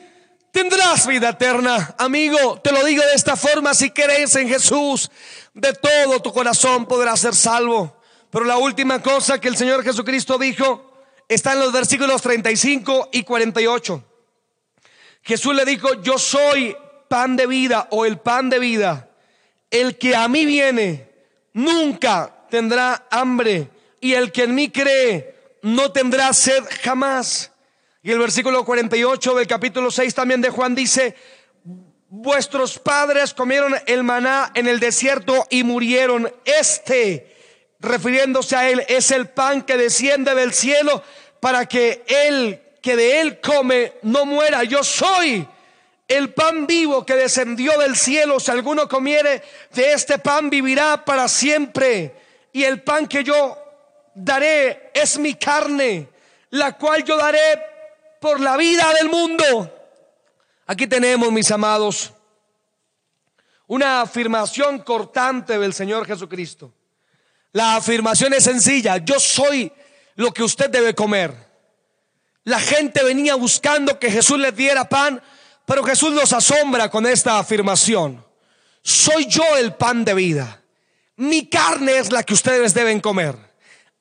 tendrás 0.53 1.07
vida 1.07 1.31
eterna. 1.31 1.95
Amigo, 1.99 2.61
te 2.63 2.73
lo 2.73 2.85
digo 2.85 3.03
de 3.03 3.15
esta 3.15 3.37
forma, 3.37 3.73
si 3.75 3.91
crees 3.91 4.37
en 4.37 4.49
Jesús, 4.49 5.11
de 5.55 5.73
todo 5.73 6.21
tu 6.21 6.33
corazón 6.33 6.87
podrás 6.87 7.21
ser 7.21 7.35
salvo. 7.35 7.97
Pero 8.31 8.45
la 8.45 8.59
última 8.59 9.03
cosa 9.03 9.41
que 9.41 9.49
el 9.49 9.57
Señor 9.57 9.83
Jesucristo 9.83 10.39
dijo 10.39 10.87
está 11.27 11.53
en 11.53 11.61
los 11.61 11.73
versículos 11.73 12.23
35 12.23 13.11
y 13.13 13.23
48. 13.23 14.05
Jesús 15.23 15.55
le 15.55 15.65
dijo, 15.65 16.03
yo 16.03 16.19
soy 16.19 16.77
pan 17.09 17.37
de 17.37 17.47
vida 17.47 17.89
o 17.91 18.05
el 18.05 18.19
pan 18.19 18.51
de 18.51 18.59
vida. 18.59 19.09
El 19.71 19.97
que 19.97 20.17
a 20.17 20.27
mí 20.29 20.45
viene 20.45 21.09
nunca 21.53 22.47
tendrá 22.51 23.07
hambre 23.11 23.71
y 24.01 24.15
el 24.15 24.33
que 24.33 24.45
en 24.45 24.55
mí 24.55 24.71
cree 24.71 25.40
no 25.63 25.93
tendrá 25.93 26.33
sed 26.33 26.65
jamás. 26.83 27.53
Y 28.03 28.11
el 28.11 28.19
versículo 28.19 28.65
48 28.65 29.35
del 29.35 29.47
capítulo 29.47 29.91
6 29.91 30.15
también 30.15 30.41
de 30.41 30.51
Juan 30.51 30.75
dice, 30.75 31.15
vuestros 32.09 32.79
padres 32.79 33.35
comieron 33.35 33.75
el 33.87 34.03
maná 34.03 34.53
en 34.55 34.67
el 34.67 34.81
desierto 34.81 35.47
y 35.51 35.65
murieron. 35.65 36.33
Este, 36.45 37.37
refiriéndose 37.79 38.57
a 38.57 38.71
él, 38.71 38.85
es 38.89 39.11
el 39.11 39.29
pan 39.29 39.63
que 39.63 39.77
desciende 39.77 40.35
del 40.35 40.53
cielo 40.53 41.03
para 41.41 41.67
que 41.67 42.05
él 42.07 42.63
que 42.81 42.97
de 42.97 43.21
él 43.21 43.41
come 43.41 43.95
no 44.03 44.25
muera. 44.25 44.65
Yo 44.65 44.83
soy 44.83 45.47
el 46.09 46.33
pan 46.33 46.67
vivo 46.67 47.05
que 47.05 47.15
descendió 47.15 47.79
del 47.79 47.97
cielo. 47.97 48.41
Si 48.41 48.51
alguno 48.51 48.89
comiere 48.89 49.43
de 49.73 49.93
este 49.93 50.19
pan, 50.19 50.51
vivirá 50.51 51.05
para 51.05 51.29
siempre. 51.29 52.15
Y 52.53 52.65
el 52.65 52.83
pan 52.83 53.07
que 53.07 53.23
yo 53.23 53.57
daré 54.15 54.91
es 54.95 55.19
mi 55.19 55.35
carne, 55.35 56.09
la 56.51 56.77
cual 56.77 57.05
yo 57.05 57.17
daré 57.17 57.63
por 58.21 58.41
la 58.41 58.57
vida 58.57 58.93
del 58.95 59.09
mundo. 59.09 59.77
Aquí 60.67 60.87
tenemos, 60.87 61.33
mis 61.33 61.51
amados, 61.51 62.13
una 63.67 64.03
afirmación 64.03 64.81
cortante 64.81 65.59
del 65.59 65.75
Señor 65.75 66.07
Jesucristo. 66.07 66.73
La 67.53 67.77
afirmación 67.77 68.33
es 68.35 68.45
sencilla, 68.45 68.99
yo 68.99 69.19
soy 69.19 69.73
lo 70.15 70.33
que 70.33 70.43
usted 70.43 70.71
debe 70.71 70.95
comer. 70.95 71.35
La 72.45 72.61
gente 72.61 73.03
venía 73.03 73.35
buscando 73.35 73.99
que 73.99 74.11
Jesús 74.11 74.39
les 74.39 74.55
diera 74.55 74.89
pan, 74.89 75.21
pero 75.67 75.85
Jesús 75.85 76.13
los 76.13 76.33
asombra 76.33 76.91
con 76.91 77.07
esta 77.07 77.39
afirmación. 77.39 78.25
Soy 78.83 79.27
yo 79.27 79.45
el 79.57 79.75
pan 79.75 80.05
de 80.05 80.15
vida. 80.15 80.63
Mi 81.17 81.49
carne 81.49 81.99
es 81.99 82.11
la 82.11 82.23
que 82.23 82.35
ustedes 82.35 82.73
deben 82.73 83.01
comer. 83.01 83.50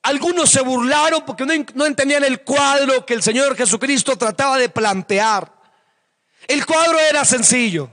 Algunos 0.02 0.50
se 0.50 0.62
burlaron 0.62 1.24
porque 1.26 1.44
no, 1.74 1.86
entendían 1.86 2.24
el 2.24 2.40
cuadro 2.42 3.04
que 3.04 3.14
el 3.14 3.22
Señor 3.22 3.56
Jesucristo 3.56 4.16
trataba 4.16 4.56
de 4.56 4.68
plantear. 4.68 5.52
El 6.48 6.64
cuadro 6.64 6.98
era 6.98 7.24
sencillo. 7.24 7.90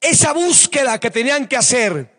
Esa 0.00 0.32
búsqueda 0.32 1.00
que 1.00 1.10
tenían 1.10 1.48
que 1.48 1.56
hacer 1.56 2.10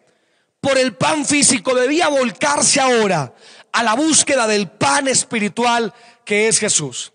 por 0.59 0.77
el 0.77 0.95
pan 0.95 1.25
físico 1.25 1.73
debía 1.73 2.09
volcarse 2.09 2.79
ahora 2.79 3.33
a 3.71 3.83
la 3.83 3.95
búsqueda 3.95 4.47
del 4.47 4.69
pan 4.69 5.07
espiritual 5.07 5.93
que 6.25 6.47
es 6.47 6.59
Jesús. 6.59 7.13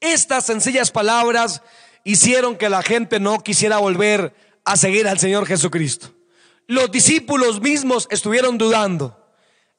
Estas 0.00 0.46
sencillas 0.46 0.90
palabras 0.90 1.62
hicieron 2.04 2.56
que 2.56 2.68
la 2.68 2.82
gente 2.82 3.20
no 3.20 3.42
quisiera 3.42 3.78
volver 3.78 4.34
a 4.64 4.76
seguir 4.76 5.06
al 5.06 5.18
Señor 5.18 5.46
Jesucristo. 5.46 6.12
Los 6.66 6.90
discípulos 6.90 7.60
mismos 7.60 8.08
estuvieron 8.10 8.58
dudando. 8.58 9.19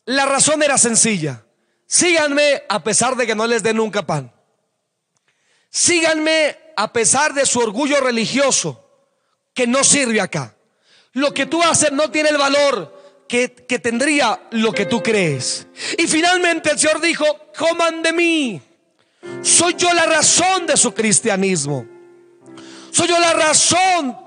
La 0.05 0.25
razón 0.25 0.63
era 0.63 0.77
sencilla. 0.77 1.43
Síganme 1.85 2.63
a 2.69 2.83
pesar 2.83 3.15
de 3.15 3.27
que 3.27 3.35
no 3.35 3.45
les 3.47 3.63
dé 3.63 3.73
nunca 3.73 4.05
pan. 4.05 4.31
Síganme 5.69 6.57
a 6.75 6.91
pesar 6.91 7.33
de 7.33 7.45
su 7.45 7.59
orgullo 7.59 7.99
religioso 8.01 8.87
que 9.53 9.67
no 9.67 9.83
sirve 9.83 10.21
acá. 10.21 10.55
Lo 11.13 11.33
que 11.33 11.45
tú 11.45 11.61
haces 11.61 11.91
no 11.91 12.09
tiene 12.09 12.29
el 12.29 12.37
valor 12.37 13.23
que, 13.27 13.53
que 13.53 13.79
tendría 13.79 14.47
lo 14.51 14.71
que 14.71 14.85
tú 14.85 15.03
crees. 15.03 15.67
Y 15.97 16.07
finalmente 16.07 16.71
el 16.71 16.79
Señor 16.79 17.01
dijo, 17.01 17.25
coman 17.57 18.01
de 18.01 18.13
mí. 18.13 18.61
Soy 19.41 19.75
yo 19.75 19.93
la 19.93 20.05
razón 20.05 20.65
de 20.65 20.77
su 20.77 20.93
cristianismo. 20.93 21.85
Soy 22.91 23.07
yo 23.07 23.19
la 23.19 23.33
razón 23.33 24.17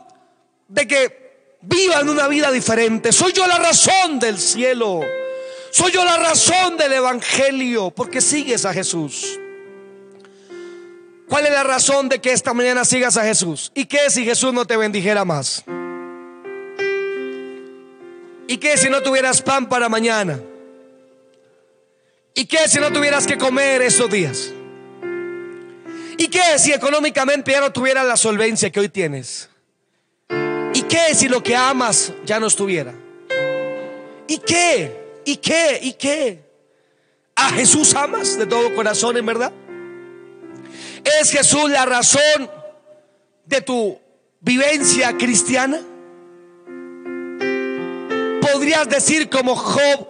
de 0.68 0.86
que 0.86 1.56
vivan 1.62 2.08
una 2.08 2.28
vida 2.28 2.50
diferente. 2.50 3.12
Soy 3.12 3.32
yo 3.32 3.46
la 3.46 3.58
razón 3.58 4.18
del 4.18 4.38
cielo. 4.38 5.00
Soy 5.74 5.90
yo 5.90 6.04
la 6.04 6.16
razón 6.18 6.76
del 6.76 6.92
Evangelio, 6.92 7.90
porque 7.90 8.20
sigues 8.20 8.64
a 8.64 8.72
Jesús. 8.72 9.40
¿Cuál 11.28 11.46
es 11.46 11.50
la 11.50 11.64
razón 11.64 12.08
de 12.08 12.20
que 12.20 12.30
esta 12.30 12.54
mañana 12.54 12.84
sigas 12.84 13.16
a 13.16 13.24
Jesús? 13.24 13.72
¿Y 13.74 13.86
qué 13.86 14.08
si 14.08 14.24
Jesús 14.24 14.54
no 14.54 14.64
te 14.66 14.76
bendijera 14.76 15.24
más? 15.24 15.64
¿Y 18.46 18.56
qué 18.58 18.76
si 18.76 18.88
no 18.88 19.02
tuvieras 19.02 19.42
pan 19.42 19.68
para 19.68 19.88
mañana? 19.88 20.38
¿Y 22.36 22.44
qué 22.44 22.68
si 22.68 22.78
no 22.78 22.92
tuvieras 22.92 23.26
que 23.26 23.36
comer 23.36 23.82
esos 23.82 24.08
días? 24.08 24.52
¿Y 26.16 26.28
qué 26.28 26.56
si 26.56 26.72
económicamente 26.72 27.50
ya 27.50 27.60
no 27.60 27.72
tuvieras 27.72 28.06
la 28.06 28.16
solvencia 28.16 28.70
que 28.70 28.78
hoy 28.78 28.90
tienes? 28.90 29.48
¿Y 30.72 30.82
qué 30.82 31.12
si 31.16 31.26
lo 31.26 31.42
que 31.42 31.56
amas 31.56 32.12
ya 32.24 32.38
no 32.38 32.46
estuviera? 32.46 32.94
¿Y 34.28 34.38
qué? 34.38 35.03
¿Y 35.24 35.36
qué? 35.36 35.78
¿Y 35.82 35.92
qué? 35.94 36.44
¿A 37.36 37.50
Jesús 37.50 37.94
amas 37.94 38.38
de 38.38 38.46
todo 38.46 38.74
corazón, 38.74 39.16
en 39.16 39.26
verdad? 39.26 39.52
¿Es 41.20 41.30
Jesús 41.30 41.68
la 41.70 41.84
razón 41.84 42.50
de 43.44 43.60
tu 43.60 43.98
vivencia 44.40 45.16
cristiana? 45.16 45.80
¿Podrías 48.40 48.88
decir 48.88 49.28
como 49.28 49.56
Job, 49.56 50.08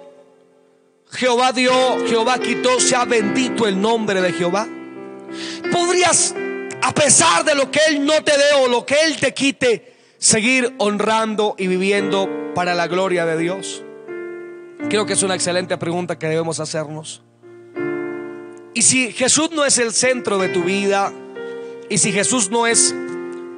Jehová 1.12 1.52
dio, 1.52 1.72
Jehová 2.06 2.38
quitó, 2.38 2.78
sea 2.78 3.04
bendito 3.04 3.66
el 3.66 3.80
nombre 3.80 4.20
de 4.20 4.32
Jehová? 4.32 4.68
¿Podrías, 5.72 6.34
a 6.82 6.92
pesar 6.92 7.44
de 7.44 7.54
lo 7.54 7.70
que 7.70 7.80
Él 7.88 8.04
no 8.04 8.22
te 8.22 8.32
dé 8.32 8.52
o 8.58 8.68
lo 8.68 8.84
que 8.84 8.96
Él 9.06 9.18
te 9.18 9.32
quite, 9.32 9.94
seguir 10.18 10.74
honrando 10.78 11.54
y 11.58 11.66
viviendo 11.66 12.28
para 12.54 12.74
la 12.74 12.86
gloria 12.86 13.24
de 13.24 13.38
Dios? 13.38 13.82
Creo 14.88 15.06
que 15.06 15.14
es 15.14 15.22
una 15.22 15.34
excelente 15.34 15.76
pregunta 15.76 16.18
que 16.18 16.28
debemos 16.28 16.60
hacernos. 16.60 17.22
Y 18.74 18.82
si 18.82 19.12
Jesús 19.12 19.50
no 19.52 19.64
es 19.64 19.78
el 19.78 19.92
centro 19.92 20.38
de 20.38 20.48
tu 20.48 20.64
vida, 20.64 21.12
y 21.88 21.98
si 21.98 22.12
Jesús 22.12 22.50
no 22.50 22.66
es 22.66 22.94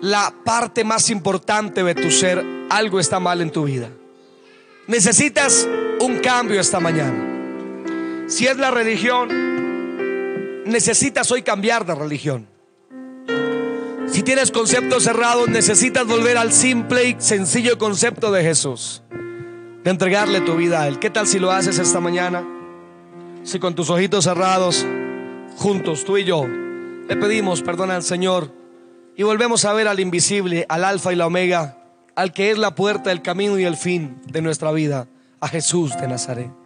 la 0.00 0.34
parte 0.44 0.84
más 0.84 1.10
importante 1.10 1.82
de 1.82 1.94
tu 1.94 2.10
ser, 2.10 2.44
algo 2.68 3.00
está 3.00 3.18
mal 3.20 3.40
en 3.40 3.50
tu 3.50 3.64
vida. 3.64 3.90
Necesitas 4.86 5.68
un 6.00 6.18
cambio 6.18 6.60
esta 6.60 6.80
mañana. 6.80 8.26
Si 8.28 8.46
es 8.46 8.56
la 8.58 8.70
religión, 8.70 10.64
necesitas 10.64 11.30
hoy 11.30 11.42
cambiar 11.42 11.86
de 11.86 11.94
religión. 11.94 12.48
Si 14.06 14.22
tienes 14.22 14.50
conceptos 14.50 15.04
cerrados, 15.04 15.48
necesitas 15.48 16.06
volver 16.06 16.38
al 16.38 16.52
simple 16.52 17.08
y 17.08 17.16
sencillo 17.18 17.78
concepto 17.78 18.30
de 18.30 18.42
Jesús, 18.42 19.02
de 19.86 19.92
entregarle 19.92 20.40
tu 20.40 20.56
vida 20.56 20.82
a 20.82 20.88
Él. 20.88 20.98
¿Qué 20.98 21.10
tal 21.10 21.28
si 21.28 21.38
lo 21.38 21.52
haces 21.52 21.78
esta 21.78 22.00
mañana? 22.00 22.44
Si 23.44 23.60
con 23.60 23.76
tus 23.76 23.88
ojitos 23.88 24.24
cerrados, 24.24 24.84
juntos, 25.58 26.04
tú 26.04 26.16
y 26.16 26.24
yo, 26.24 26.44
le 26.44 27.16
pedimos 27.16 27.62
perdón 27.62 27.92
al 27.92 28.02
Señor 28.02 28.52
y 29.14 29.22
volvemos 29.22 29.64
a 29.64 29.72
ver 29.74 29.86
al 29.86 30.00
invisible, 30.00 30.66
al 30.68 30.82
alfa 30.84 31.12
y 31.12 31.16
la 31.16 31.28
omega, 31.28 31.78
al 32.16 32.32
que 32.32 32.50
es 32.50 32.58
la 32.58 32.74
puerta, 32.74 33.12
el 33.12 33.22
camino 33.22 33.60
y 33.60 33.64
el 33.64 33.76
fin 33.76 34.20
de 34.26 34.42
nuestra 34.42 34.72
vida, 34.72 35.06
a 35.38 35.46
Jesús 35.46 35.96
de 35.96 36.08
Nazaret. 36.08 36.65